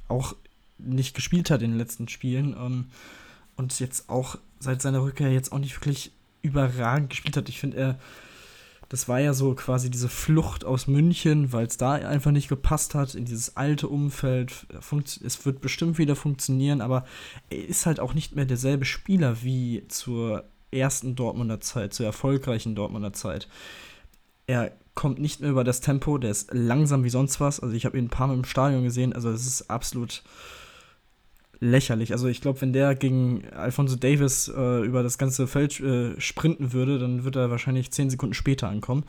[0.07, 0.35] auch
[0.77, 2.85] nicht gespielt hat in den letzten Spielen ähm,
[3.55, 7.47] und jetzt auch seit seiner Rückkehr jetzt auch nicht wirklich überragend gespielt hat.
[7.49, 7.99] Ich finde, er,
[8.89, 12.95] das war ja so quasi diese Flucht aus München, weil es da einfach nicht gepasst
[12.95, 14.67] hat in dieses alte Umfeld.
[15.23, 17.05] Es wird bestimmt wieder funktionieren, aber
[17.49, 22.75] er ist halt auch nicht mehr derselbe Spieler wie zur ersten Dortmunder Zeit, zur erfolgreichen
[22.75, 23.47] Dortmunder Zeit.
[24.47, 27.59] Er kommt nicht mehr über das Tempo, der ist langsam wie sonst was.
[27.59, 30.23] Also ich habe ihn ein paar Mal im Stadion gesehen, also es ist absolut
[31.59, 32.11] lächerlich.
[32.11, 36.73] Also ich glaube, wenn der gegen Alfonso Davis äh, über das ganze Feld äh, sprinten
[36.73, 39.05] würde, dann wird er wahrscheinlich zehn Sekunden später ankommen.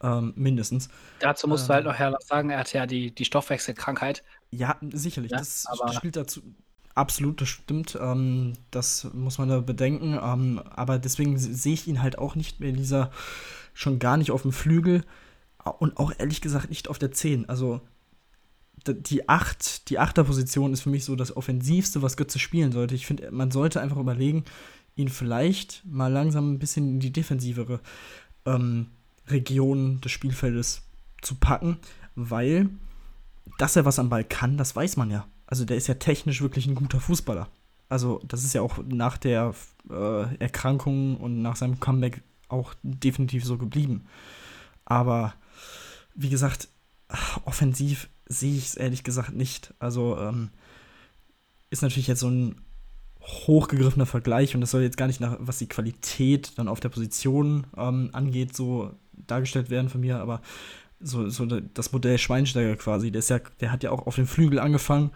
[0.00, 0.88] Ähm, mindestens.
[1.18, 4.22] Dazu musst ähm, du halt ähm, noch sagen, er hat ja die, die Stoffwechselkrankheit.
[4.50, 5.32] Ja, sicherlich.
[5.32, 6.42] Ja, das spielt dazu,
[6.98, 7.96] Absolut, das stimmt.
[8.00, 10.18] Ähm, das muss man da bedenken.
[10.20, 13.12] Ähm, aber deswegen sehe ich ihn halt auch nicht mehr in dieser,
[13.72, 15.04] schon gar nicht auf dem Flügel
[15.78, 17.48] und auch ehrlich gesagt nicht auf der 10.
[17.48, 17.82] Also
[18.86, 22.94] die 8, die 8er Position ist für mich so das Offensivste, was Götze spielen sollte.
[22.94, 24.44] Ich finde, man sollte einfach überlegen,
[24.96, 27.80] ihn vielleicht mal langsam ein bisschen in die defensivere
[28.46, 28.86] ähm,
[29.28, 30.82] Region des Spielfeldes
[31.22, 31.78] zu packen,
[32.14, 32.68] weil
[33.58, 36.42] dass er was am Ball kann, das weiß man ja also der ist ja technisch
[36.42, 37.48] wirklich ein guter Fußballer.
[37.88, 39.54] Also das ist ja auch nach der
[39.90, 44.04] äh, Erkrankung und nach seinem Comeback auch definitiv so geblieben.
[44.84, 45.34] Aber
[46.14, 46.68] wie gesagt,
[47.46, 49.74] offensiv sehe ich es ehrlich gesagt nicht.
[49.78, 50.50] Also ähm,
[51.70, 52.56] ist natürlich jetzt so ein
[53.22, 56.88] hochgegriffener Vergleich und das soll jetzt gar nicht nach, was die Qualität dann auf der
[56.88, 60.40] Position ähm, angeht, so dargestellt werden von mir, aber
[61.00, 64.26] so, so das Modell Schweinsteiger quasi, der, ist ja, der hat ja auch auf dem
[64.26, 65.10] Flügel angefangen,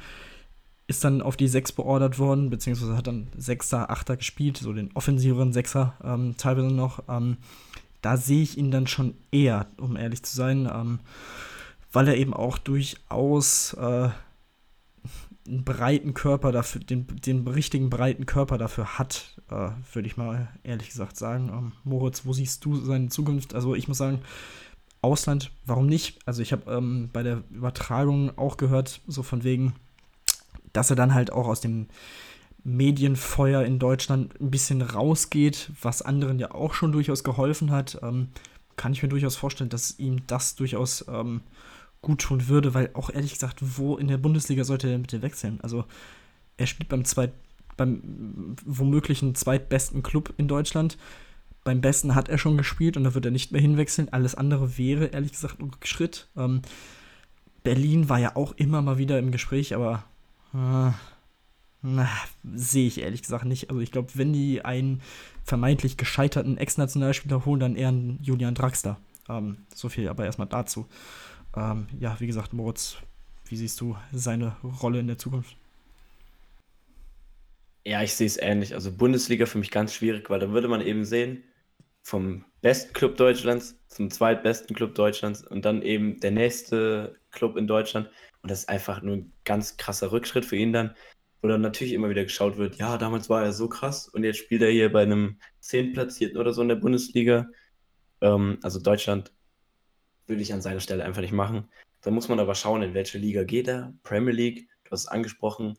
[0.87, 4.91] ist dann auf die 6 beordert worden, beziehungsweise hat dann Sechser, Achter gespielt, so den
[4.95, 7.05] offensiveren Sechser ähm, teilweise noch.
[7.09, 7.39] Ähm,
[8.03, 10.99] da sehe ich ihn dann schon eher, um ehrlich zu sein, ähm,
[11.93, 14.11] weil er eben auch durchaus äh,
[15.47, 20.49] einen breiten Körper dafür, den, den richtigen breiten Körper dafür hat, äh, würde ich mal
[20.63, 21.49] ehrlich gesagt sagen.
[21.49, 23.55] Ähm, Moritz, wo siehst du seine Zukunft?
[23.55, 24.21] Also ich muss sagen,
[25.03, 26.21] Ausland, warum nicht?
[26.27, 29.75] Also ich habe ähm, bei der Übertragung auch gehört, so von wegen,
[30.73, 31.89] dass er dann halt auch aus dem
[32.65, 37.99] Medienfeuer in Deutschland ein bisschen rausgeht, was anderen ja auch schon durchaus geholfen hat.
[38.03, 38.29] Ähm,
[38.77, 41.41] kann ich mir durchaus vorstellen, dass ihm das durchaus ähm,
[42.03, 45.61] gut tun würde, weil auch ehrlich gesagt, wo in der Bundesliga sollte er bitte wechseln?
[45.63, 45.85] Also
[46.57, 47.33] er spielt beim zweit,
[47.77, 50.99] beim womöglichen zweitbesten Club in Deutschland.
[51.65, 54.09] Beim besten hat er schon gespielt und da wird er nicht mehr hinwechseln.
[54.13, 56.29] Alles andere wäre ehrlich gesagt ein Schritt.
[56.37, 56.63] Ähm,
[57.63, 60.05] Berlin war ja auch immer mal wieder im Gespräch, aber
[60.53, 60.91] äh,
[62.55, 63.71] sehe ich ehrlich gesagt nicht.
[63.71, 65.01] Also ich glaube, wenn die einen
[65.45, 68.99] vermeintlich gescheiterten Ex-Nationalspieler holen, dann eher einen Julian Draxler.
[69.29, 70.87] Ähm, so viel aber erstmal dazu.
[71.57, 72.97] Ähm, ja, wie gesagt, Moritz,
[73.47, 75.57] wie siehst du seine Rolle in der Zukunft?
[77.85, 78.75] Ja, ich sehe es ähnlich.
[78.75, 81.43] Also Bundesliga für mich ganz schwierig, weil da würde man eben sehen,
[82.03, 87.67] vom besten Club Deutschlands zum zweitbesten Club Deutschlands und dann eben der nächste Club in
[87.67, 88.09] Deutschland.
[88.43, 90.95] Und das ist einfach nur ein ganz krasser Rückschritt für ihn dann,
[91.43, 94.39] wo dann natürlich immer wieder geschaut wird, ja, damals war er so krass und jetzt
[94.39, 97.49] spielt er hier bei einem Zehntplatzierten oder so in der Bundesliga.
[98.21, 99.33] Ähm, also Deutschland
[100.27, 101.69] würde ich an seiner Stelle einfach nicht machen.
[102.01, 103.95] Da muss man aber schauen, in welche Liga geht er.
[104.03, 105.79] Premier League, du hast es angesprochen,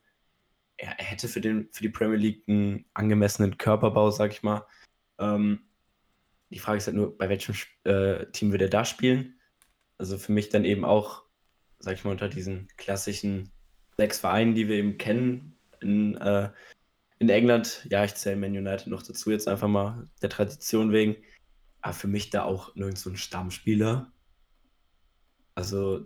[0.77, 4.65] er, er hätte für, den, für die Premier League einen angemessenen Körperbau, sag ich mal.
[5.19, 5.61] Ähm,
[6.49, 9.39] die Frage ist halt nur, bei welchem äh, Team würde er da spielen?
[9.97, 11.23] Also für mich dann eben auch,
[11.79, 13.51] sag ich mal, unter diesen klassischen
[13.97, 16.49] sechs Vereinen, die wir eben kennen in, äh,
[17.19, 17.85] in England.
[17.89, 21.15] Ja, ich zähle Man United noch dazu, jetzt einfach mal der Tradition wegen.
[21.81, 24.12] Aber für mich da auch nirgends so ein Stammspieler.
[25.55, 26.05] Also,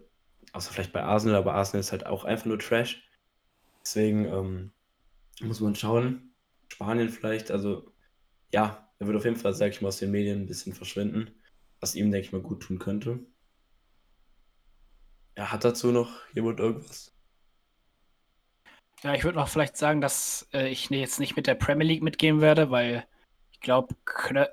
[0.54, 3.04] außer vielleicht bei Arsenal, aber Arsenal ist halt auch einfach nur Trash.
[3.82, 4.72] Deswegen ähm,
[5.42, 6.34] muss man schauen.
[6.70, 7.94] Spanien vielleicht, also
[8.52, 11.32] ja, er wird auf jeden Fall, sag ich mal, aus den Medien ein bisschen verschwinden,
[11.80, 13.20] was ihm, denke ich mal, gut tun könnte.
[15.38, 17.14] Ja, hat dazu noch jemand irgendwas?
[19.04, 22.02] Ja, ich würde noch vielleicht sagen, dass äh, ich jetzt nicht mit der Premier League
[22.02, 23.06] mitgehen werde, weil
[23.52, 23.96] ich glaube,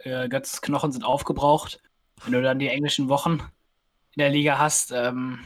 [0.05, 1.83] äh, Götzes Knochen sind aufgebraucht.
[2.23, 3.41] Wenn du dann die englischen Wochen
[4.17, 5.41] in der Liga hast ähm,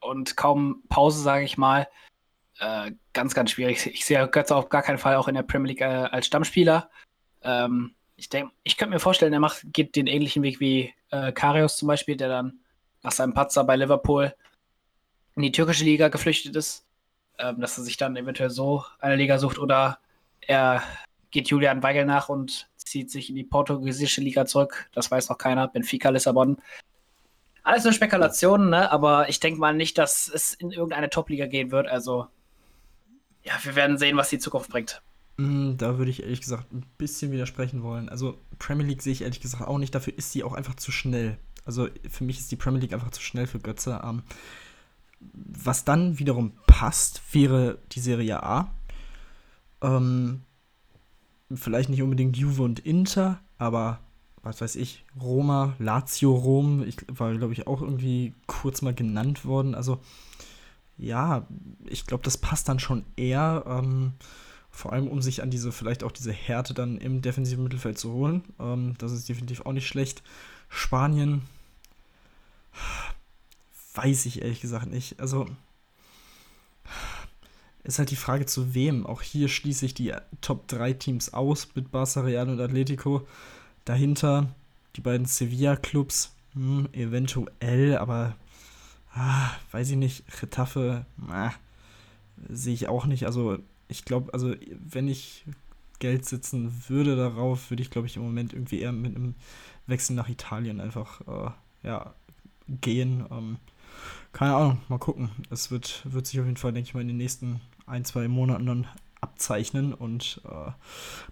[0.00, 1.88] und kaum Pause, sage ich mal.
[2.58, 3.86] Äh, ganz, ganz schwierig.
[3.86, 6.90] Ich sehe Götze auf gar keinen Fall auch in der Premier League äh, als Stammspieler.
[7.42, 11.32] Ähm, ich denke, ich könnte mir vorstellen, er macht, geht den ähnlichen Weg wie äh,
[11.32, 12.60] Karius zum Beispiel, der dann
[13.02, 14.34] nach seinem Patzer bei Liverpool
[15.36, 16.84] in die türkische Liga geflüchtet ist.
[17.38, 20.00] Ähm, dass er sich dann eventuell so eine Liga sucht oder
[20.40, 20.82] er
[21.30, 24.88] geht Julian Weigel nach und zieht sich in die portugiesische Liga zurück.
[24.92, 25.68] Das weiß noch keiner.
[25.68, 26.56] Benfica Lissabon.
[27.68, 28.90] Alles nur Spekulationen, ne?
[28.90, 31.86] aber ich denke mal nicht, dass es in irgendeine Top-Liga gehen wird.
[31.86, 32.26] Also,
[33.42, 35.02] ja, wir werden sehen, was die Zukunft bringt.
[35.36, 38.08] Mm, da würde ich ehrlich gesagt ein bisschen widersprechen wollen.
[38.08, 39.94] Also, Premier League sehe ich ehrlich gesagt auch nicht.
[39.94, 41.36] Dafür ist sie auch einfach zu schnell.
[41.66, 44.00] Also, für mich ist die Premier League einfach zu schnell für Götze.
[44.02, 44.22] Ähm,
[45.20, 48.70] was dann wiederum passt, wäre die Serie A.
[49.82, 50.40] Ähm,
[51.54, 54.00] vielleicht nicht unbedingt Juve und Inter, aber
[54.42, 59.44] was weiß ich, Roma, Lazio Rom, ich war, glaube ich, auch irgendwie kurz mal genannt
[59.44, 59.74] worden.
[59.74, 60.00] Also,
[60.96, 61.46] ja,
[61.86, 63.64] ich glaube, das passt dann schon eher.
[63.66, 64.12] Ähm,
[64.70, 68.12] vor allem, um sich an diese, vielleicht auch diese Härte dann im defensiven Mittelfeld zu
[68.12, 68.42] holen.
[68.60, 70.22] Ähm, das ist definitiv auch nicht schlecht.
[70.68, 71.42] Spanien,
[73.94, 75.18] weiß ich ehrlich gesagt nicht.
[75.20, 75.46] Also,
[77.82, 79.06] ist halt die Frage zu wem.
[79.06, 83.26] Auch hier schließe ich die Top 3 Teams aus mit Barca, Real und Atletico.
[83.88, 84.54] Dahinter
[84.96, 88.36] die beiden Sevilla-Clubs, hm, eventuell, aber
[89.14, 91.52] ah, weiß ich nicht, Retafe, ah,
[92.50, 93.24] sehe ich auch nicht.
[93.24, 93.58] Also
[93.88, 95.46] ich glaube, also wenn ich
[96.00, 99.34] Geld sitzen würde darauf, würde ich, glaube ich, im Moment irgendwie eher mit einem
[99.86, 101.50] Wechsel nach Italien einfach äh,
[101.82, 102.12] ja,
[102.68, 103.24] gehen.
[103.30, 103.56] Ähm,
[104.32, 105.30] keine Ahnung, mal gucken.
[105.48, 108.28] Es wird, wird sich auf jeden Fall, denke ich mal, in den nächsten ein, zwei
[108.28, 108.86] Monaten dann
[109.22, 110.72] abzeichnen und äh,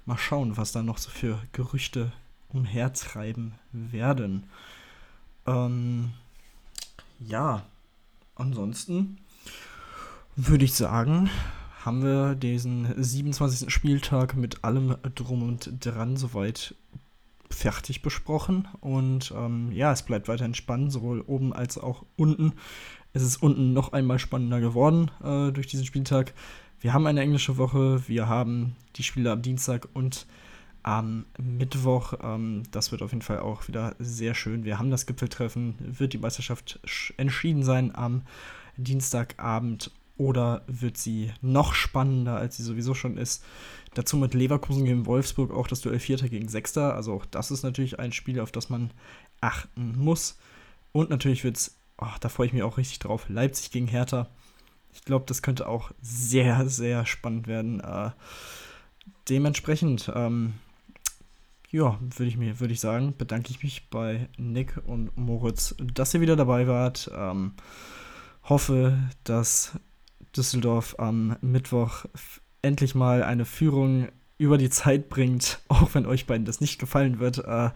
[0.07, 2.13] mal schauen, was da noch so für Gerüchte
[2.49, 4.45] umhertreiben werden.
[5.47, 6.13] Ähm,
[7.21, 7.65] ja,
[8.35, 9.19] ansonsten
[10.37, 11.31] würde ich sagen,
[11.85, 13.73] haben wir diesen 27.
[13.73, 16.75] Spieltag mit allem drum und dran soweit
[17.49, 18.69] fertig besprochen.
[18.81, 22.53] Und ähm, ja, es bleibt weiterhin spannend, sowohl oben als auch unten.
[23.13, 26.35] Es ist unten noch einmal spannender geworden äh, durch diesen Spieltag.
[26.81, 30.27] Wir haben eine englische Woche, wir haben die Spiele am Dienstag und
[30.87, 32.15] am Mittwoch.
[32.23, 34.65] Ähm, das wird auf jeden Fall auch wieder sehr schön.
[34.65, 36.81] Wir haben das Gipfeltreffen, wird die Meisterschaft
[37.17, 38.23] entschieden sein am
[38.77, 43.45] Dienstagabend oder wird sie noch spannender, als sie sowieso schon ist?
[43.95, 46.95] Dazu mit Leverkusen gegen Wolfsburg auch das Duell Vierter gegen Sechster.
[46.95, 48.93] Also auch das ist natürlich ein Spiel, auf das man
[49.41, 50.39] achten muss.
[50.93, 54.29] Und natürlich wird es, oh, da freue ich mich auch richtig drauf, Leipzig gegen Hertha.
[54.95, 57.81] Ich glaube, das könnte auch sehr, sehr spannend werden.
[57.81, 58.13] Äh,
[59.29, 60.55] dementsprechend, ähm,
[61.77, 66.23] ja, würde ich mir, ich sagen, bedanke ich mich bei Nick und Moritz, dass ihr
[66.23, 67.11] wieder dabei wart.
[67.15, 67.53] Ähm,
[68.45, 69.79] hoffe, dass
[70.35, 72.07] Düsseldorf am Mittwoch
[72.63, 74.09] endlich mal eine Führung
[74.39, 77.45] über die Zeit bringt, auch wenn euch beiden das nicht gefallen wird.
[77.45, 77.69] Äh,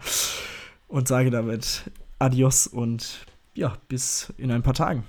[0.87, 5.03] und sage damit Adios und ja, bis in ein paar Tagen.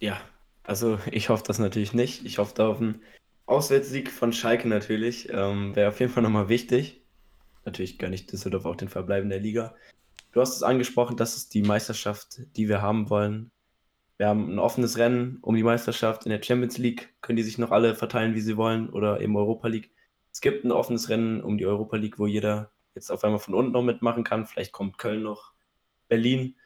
[0.00, 0.18] Ja,
[0.62, 2.24] also ich hoffe das natürlich nicht.
[2.24, 3.02] Ich hoffe da auf einen
[3.44, 5.28] Auswärtssieg von Schalke natürlich.
[5.30, 7.01] Ähm, Wäre auf jeden Fall nochmal wichtig.
[7.64, 9.74] Natürlich gönne ich Düsseldorf auch den Verbleib in der Liga.
[10.32, 13.50] Du hast es angesprochen, das ist die Meisterschaft, die wir haben wollen.
[14.16, 17.14] Wir haben ein offenes Rennen um die Meisterschaft in der Champions League.
[17.20, 19.90] Können die sich noch alle verteilen, wie sie wollen, oder eben Europa League.
[20.32, 23.54] Es gibt ein offenes Rennen um die Europa League, wo jeder jetzt auf einmal von
[23.54, 24.46] unten noch mitmachen kann.
[24.46, 25.52] Vielleicht kommt Köln noch,
[26.08, 26.56] Berlin.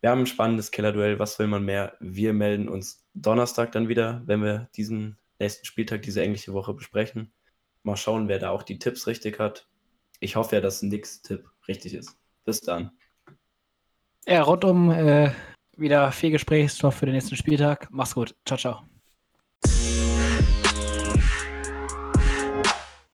[0.00, 1.18] Wir haben ein spannendes Kellerduell.
[1.18, 1.96] Was will man mehr?
[2.00, 7.32] Wir melden uns Donnerstag dann wieder, wenn wir diesen nächsten Spieltag, diese englische Woche besprechen.
[7.82, 9.68] Mal schauen, wer da auch die Tipps richtig hat.
[10.20, 12.16] Ich hoffe ja, dass Nix Tipp richtig ist.
[12.44, 12.90] Bis dann.
[14.26, 15.32] Ja, rundum äh,
[15.76, 17.88] wieder viel Gesprächsstoff für den nächsten Spieltag.
[17.90, 18.34] Mach's gut.
[18.44, 18.95] Ciao, ciao.